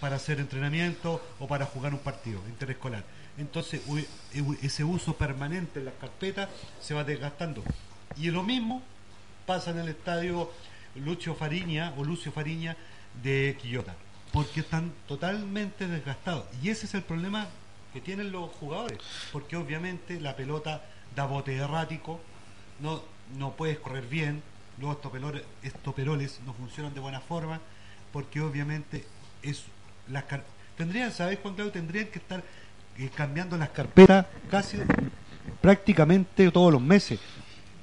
[0.00, 3.04] para hacer entrenamiento o para jugar un partido interescolar.
[3.38, 6.48] Entonces, u- ese uso permanente en las carpetas
[6.80, 7.62] se va desgastando.
[8.16, 8.82] Y lo mismo
[9.46, 10.50] pasa en el estadio
[10.96, 12.76] Lucio Fariña o Lucio Fariña
[13.22, 13.94] de Quillota,
[14.32, 16.44] porque están totalmente desgastados.
[16.62, 17.46] Y ese es el problema
[17.92, 18.98] que tienen los jugadores,
[19.32, 20.84] porque obviamente la pelota
[21.14, 22.20] da bote errático,
[22.80, 23.02] no,
[23.38, 24.42] no puedes correr bien,
[24.78, 27.60] luego estos peroles, estos peroles no funcionan de buena forma,
[28.12, 29.04] porque obviamente
[29.42, 29.64] es
[30.08, 30.24] las
[30.76, 31.72] tendrían, ¿sabes Juan Claudio?
[31.72, 32.42] Tendrían que estar
[32.98, 34.78] eh, cambiando las carpetas casi
[35.60, 37.18] prácticamente todos los meses,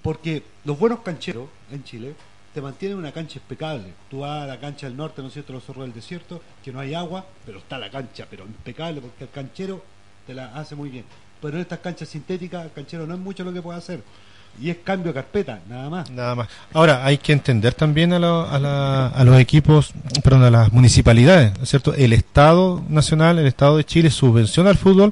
[0.02, 2.16] porque los buenos cancheros en Chile
[2.54, 3.94] te mantienen una cancha impecable.
[4.10, 6.72] Tú vas a la cancha del norte, ¿no es cierto?, los zorros del desierto, que
[6.72, 9.84] no hay agua, pero está la cancha, pero impecable, porque el canchero
[10.28, 11.06] te la hace muy bien.
[11.42, 14.04] Pero en estas canchas sintéticas, el canchero no es mucho lo que puede hacer.
[14.62, 16.10] Y es cambio de carpeta, nada más.
[16.12, 16.48] Nada más.
[16.74, 19.92] Ahora, hay que entender también a, lo- a, la- a los equipos,
[20.24, 21.94] perdón, a las municipalidades, ¿no es cierto?
[21.96, 25.12] El Estado Nacional, el Estado de Chile subvenciona al fútbol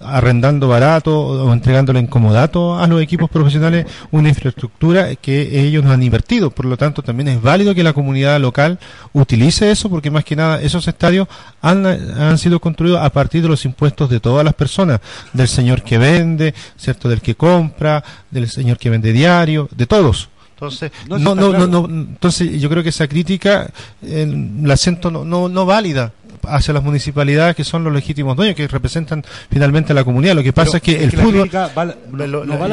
[0.00, 5.84] arrendando barato o, o entregándole en comodato a los equipos profesionales una infraestructura que ellos
[5.84, 6.50] no han invertido.
[6.50, 8.78] Por lo tanto, también es válido que la comunidad local
[9.12, 11.28] utilice eso porque más que nada esos estadios
[11.62, 15.00] han, han sido construidos a partir de los impuestos de todas las personas,
[15.32, 17.08] del señor que vende, ¿cierto?
[17.08, 20.28] Del que compra, del señor que vende diario, de todos.
[20.54, 21.66] Entonces, No, no, no, no, claro.
[21.68, 23.70] no, entonces yo creo que esa crítica
[24.02, 24.26] eh,
[24.62, 26.12] la siento no, no, no válida
[26.48, 30.34] hacia las municipalidades que son los legítimos dueños que representan finalmente a la comunidad.
[30.34, 31.48] Lo que pasa es que el fútbol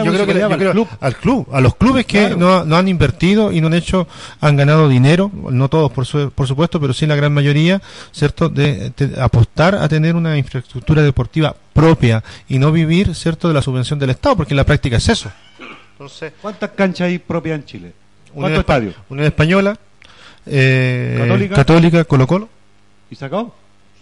[0.05, 0.87] yo creo que al club.
[1.01, 4.07] al club, a los clubes que no, no han invertido y no han hecho,
[4.41, 7.81] han ganado dinero, no todos por, su- por supuesto, pero sí la gran mayoría,
[8.11, 8.47] ¿cierto?
[8.49, 13.47] De, de apostar a tener una infraestructura deportiva propia y no vivir, ¿cierto?
[13.49, 15.29] De la subvención del Estado, porque en la práctica es eso.
[15.97, 17.93] Entonces, ¿Cuántas canchas hay propias en Chile?
[18.31, 18.95] ¿Cuántos estadios?
[19.09, 19.75] Unión Española,
[20.45, 21.55] eh, Católica.
[21.55, 22.49] Católica, Colo Colo,
[23.09, 23.55] ¿Y se acabó?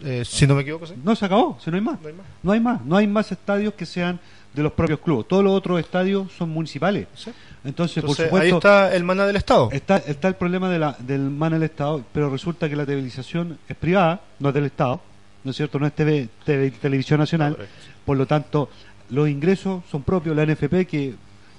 [0.04, 0.94] eh, si no me equivoco, ¿sí?
[1.02, 2.02] No se acabó, si no hay más.
[2.02, 2.26] No hay más.
[2.44, 4.20] No hay más, no hay más estadios que sean
[4.54, 5.26] de los propios clubes.
[5.28, 7.08] Todos los otros estadios son municipales.
[7.16, 7.32] Sí.
[7.64, 9.70] Entonces, Entonces, por ahí supuesto, está el maná del Estado.
[9.72, 13.58] está, está el problema de la, del man del Estado, pero resulta que la televisación
[13.68, 15.02] es privada, no es del Estado,
[15.44, 15.80] ¿no es cierto?
[15.80, 17.58] No es TV, TV Televisión Nacional.
[18.06, 18.70] Por lo tanto,
[19.10, 20.36] los ingresos son propios.
[20.36, 21.16] La NFP, que,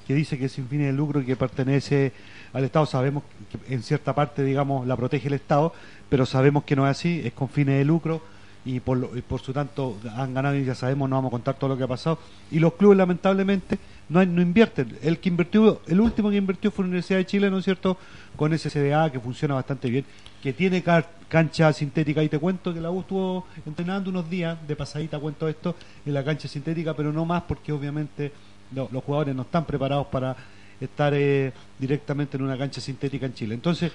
[0.07, 2.13] que dice que es sin fines de lucro y que pertenece
[2.53, 5.73] al Estado, sabemos que en cierta parte, digamos, la protege el Estado,
[6.09, 8.23] pero sabemos que no es así, es con fines de lucro
[8.65, 11.33] y por, lo- y por su tanto han ganado y ya sabemos, no vamos a
[11.33, 12.19] contar todo lo que ha pasado.
[12.51, 13.79] Y los clubes, lamentablemente,
[14.09, 14.97] no, no invierten.
[15.03, 17.97] El que invirtió, el último que invirtió fue la Universidad de Chile, ¿no es cierto?
[18.37, 20.05] Con ese CDA que funciona bastante bien,
[20.43, 20.83] que tiene
[21.29, 22.23] cancha sintética.
[22.25, 26.15] Y te cuento que la U estuvo entrenando unos días, de pasadita cuento esto, en
[26.15, 28.33] la cancha sintética, pero no más porque obviamente
[28.75, 30.37] lo- los jugadores no están preparados para
[30.81, 33.55] estar eh, directamente en una cancha sintética en Chile.
[33.55, 33.93] Entonces,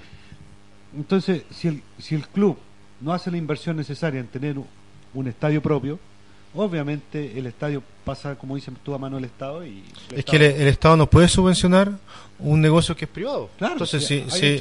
[0.96, 2.58] entonces si, el, si el club
[3.00, 4.56] no hace la inversión necesaria en tener
[5.14, 5.98] un estadio propio,
[6.54, 9.64] obviamente el estadio pasa, como dices tú, a mano del Estado.
[9.64, 9.84] y
[10.14, 11.92] Es que el, Estado no puede subvencionar
[12.38, 13.48] un negocio que es privado.
[13.56, 14.58] Claro, Entonces, si, si,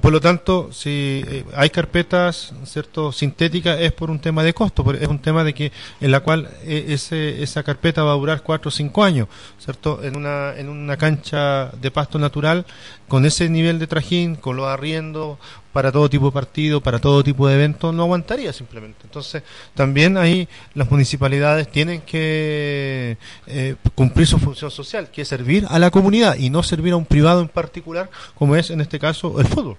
[0.00, 4.84] por lo tanto, si eh, hay carpetas cierto sintéticas es por un tema de costo,
[4.92, 8.42] es un tema de que en la cual eh, ese, esa carpeta va a durar
[8.42, 9.28] cuatro o cinco años,
[9.58, 12.66] cierto, en una en una cancha de pasto natural
[13.08, 15.38] con ese nivel de trajín, con los arriendos
[15.72, 19.00] para todo tipo de partido, para todo tipo de eventos, no aguantaría simplemente.
[19.04, 19.42] Entonces,
[19.74, 23.16] también ahí las municipalidades tienen que
[23.46, 26.96] eh, cumplir su función social, que es servir a la comunidad y no servir a
[26.96, 29.76] un privado en particular, como es en este caso el fútbol.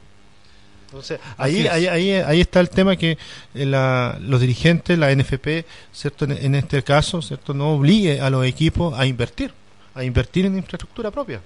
[0.88, 3.18] Entonces, ahí, ahí, ahí, está el tema que
[3.56, 6.26] eh, la, los dirigentes, la NFP, ¿cierto?
[6.26, 7.56] En, este caso, ¿cierto?
[7.56, 9.52] no obligue a los equipos a invertir,
[9.96, 11.42] a invertir en infraestructura propia.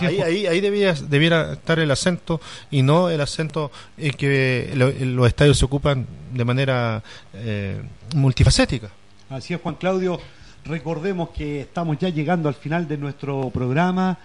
[0.00, 5.58] Ahí, ahí, ahí debiera estar el acento y no el acento en que los estadios
[5.58, 7.80] se ocupan de manera eh,
[8.14, 8.90] multifacética.
[9.28, 10.20] Así es, Juan Claudio.
[10.64, 14.18] Recordemos que estamos ya llegando al final de nuestro programa.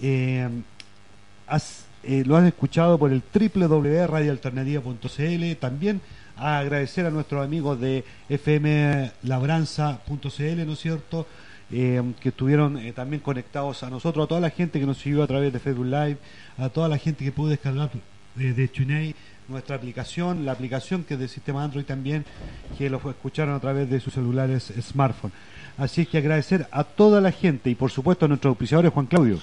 [0.00, 0.48] Eh,
[2.02, 5.56] eh, lo han escuchado por el www.radioalternativa.cl.
[5.58, 6.02] También
[6.36, 11.26] a agradecer a nuestros amigos de fmlabranza.cl, ¿no es cierto?
[11.72, 15.26] Eh, que estuvieron también conectados a nosotros, a toda la gente que nos siguió a
[15.26, 16.18] través de Facebook Live,
[16.58, 17.90] a toda la gente que pudo descargar
[18.36, 19.14] de TuneIn
[19.48, 22.24] nuestra aplicación, la aplicación que es del sistema Android también,
[22.76, 25.32] que lo escucharon a través de sus celulares smartphone.
[25.78, 29.06] Así es que agradecer a toda la gente y por supuesto a nuestros auspiciadores, Juan
[29.06, 29.38] Claudio.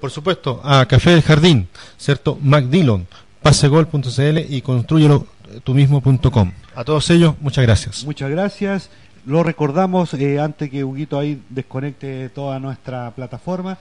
[0.00, 2.38] Por supuesto, a Café del Jardín, ¿cierto?
[2.40, 3.06] MacDillon,
[3.42, 5.26] pasegol.cl y construyelo
[5.64, 6.52] tú mismo.com.
[6.76, 8.04] A todos ellos, muchas gracias.
[8.04, 8.90] Muchas gracias.
[9.26, 13.78] Lo recordamos eh, antes que Huguito ahí desconecte toda nuestra plataforma.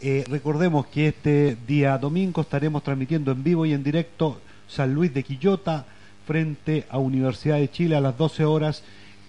[0.00, 5.12] Eh, recordemos que este día domingo estaremos transmitiendo en vivo y en directo San Luis
[5.12, 5.86] de Quillota
[6.26, 8.82] frente a Universidad de Chile a las 12 horas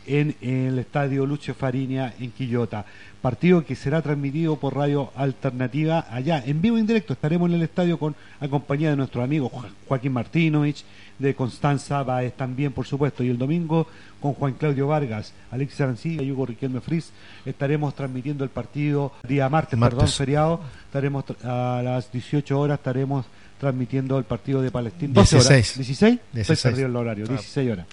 [0.05, 2.85] en el estadio Lucio Fariña en Quillota.
[3.21, 7.13] Partido que será transmitido por Radio Alternativa allá, en vivo e indirecto.
[7.13, 8.15] Estaremos en el estadio con
[8.49, 9.51] compañía de nuestro amigo
[9.87, 10.83] Joaquín Martinovich,
[11.19, 13.23] de Constanza Baez también, por supuesto.
[13.23, 13.87] Y el domingo
[14.19, 17.11] con Juan Claudio Vargas, Alexis Arancilla y Hugo Riquelme Fris
[17.45, 19.97] estaremos transmitiendo el partido día martes, martes.
[19.97, 20.61] perdón, feriado.
[20.85, 23.25] Estaremos a las 18 horas, estaremos
[23.59, 25.13] transmitiendo el partido de Palestino.
[25.13, 25.75] 16.
[25.75, 26.19] 16.
[26.33, 27.85] Estoy perdido el horario, 16 horas.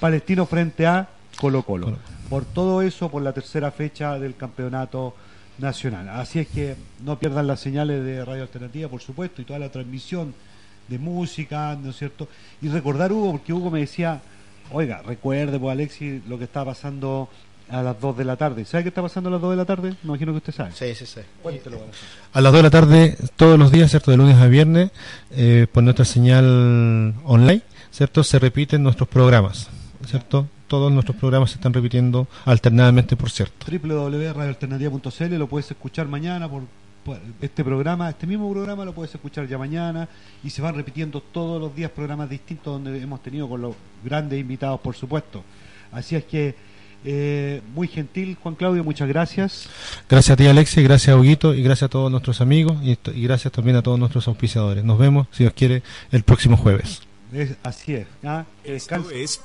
[0.00, 1.08] Palestino frente a
[1.40, 1.96] Colo Colo.
[2.30, 5.14] Por todo eso, por la tercera fecha del campeonato
[5.58, 6.08] nacional.
[6.10, 9.70] Así es que no pierdan las señales de Radio Alternativa, por supuesto, y toda la
[9.70, 10.34] transmisión
[10.88, 12.28] de música, ¿no es cierto?
[12.60, 14.20] Y recordar Hugo, porque Hugo me decía,
[14.72, 17.28] oiga, recuerde, pues Alexis, lo que está pasando
[17.68, 18.64] a las 2 de la tarde.
[18.64, 19.90] ¿Sabe qué está pasando a las 2 de la tarde?
[20.02, 20.72] No imagino que usted sabe.
[20.72, 21.20] Sí, sí, sí.
[22.32, 24.10] A las 2 de la tarde, todos los días, ¿cierto?
[24.10, 24.90] De lunes a viernes,
[25.32, 28.24] eh, por nuestra señal online, ¿cierto?
[28.24, 29.68] Se repiten nuestros programas,
[30.06, 30.48] ¿cierto?
[30.68, 33.66] todos nuestros programas se están repitiendo alternadamente, por cierto.
[33.66, 36.62] www.radioalternativa.cl lo puedes escuchar mañana por,
[37.40, 40.08] este programa, este mismo programa lo puedes escuchar ya mañana
[40.44, 43.74] y se van repitiendo todos los días programas distintos donde hemos tenido con los
[44.04, 45.42] grandes invitados, por supuesto.
[45.92, 46.54] Así es que
[47.04, 49.68] eh, muy gentil, Juan Claudio, muchas gracias.
[50.08, 53.22] Gracias a ti, Alexis, gracias a Huguito y gracias a todos nuestros amigos y, y,
[53.22, 54.84] gracias también a todos nuestros auspiciadores.
[54.84, 57.02] Nos vemos, si Dios quiere, el próximo jueves.
[57.62, 58.06] así es.
[58.24, 58.44] ¿ah?
[58.64, 59.40] Esto es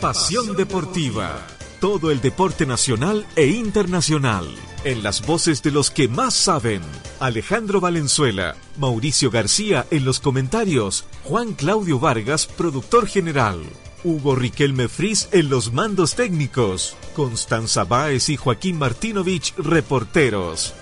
[0.00, 1.53] Pasión Deportiva.
[1.84, 4.48] Todo el deporte nacional e internacional.
[4.84, 6.80] En las voces de los que más saben.
[7.20, 13.60] Alejandro Valenzuela, Mauricio García en los comentarios, Juan Claudio Vargas, productor general.
[14.02, 20.72] Hugo Riquelme Fris en los mandos técnicos, Constanza Báez y Joaquín Martinovich, reporteros.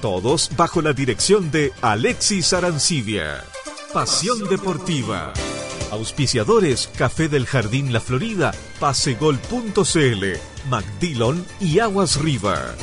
[0.00, 3.44] Todos bajo la dirección de Alexis Arancibia.
[3.96, 5.32] Pasión Deportiva.
[5.90, 10.24] Auspiciadores Café del Jardín La Florida, Pasegol.cl,
[10.68, 12.74] McDillon y Aguas Riva.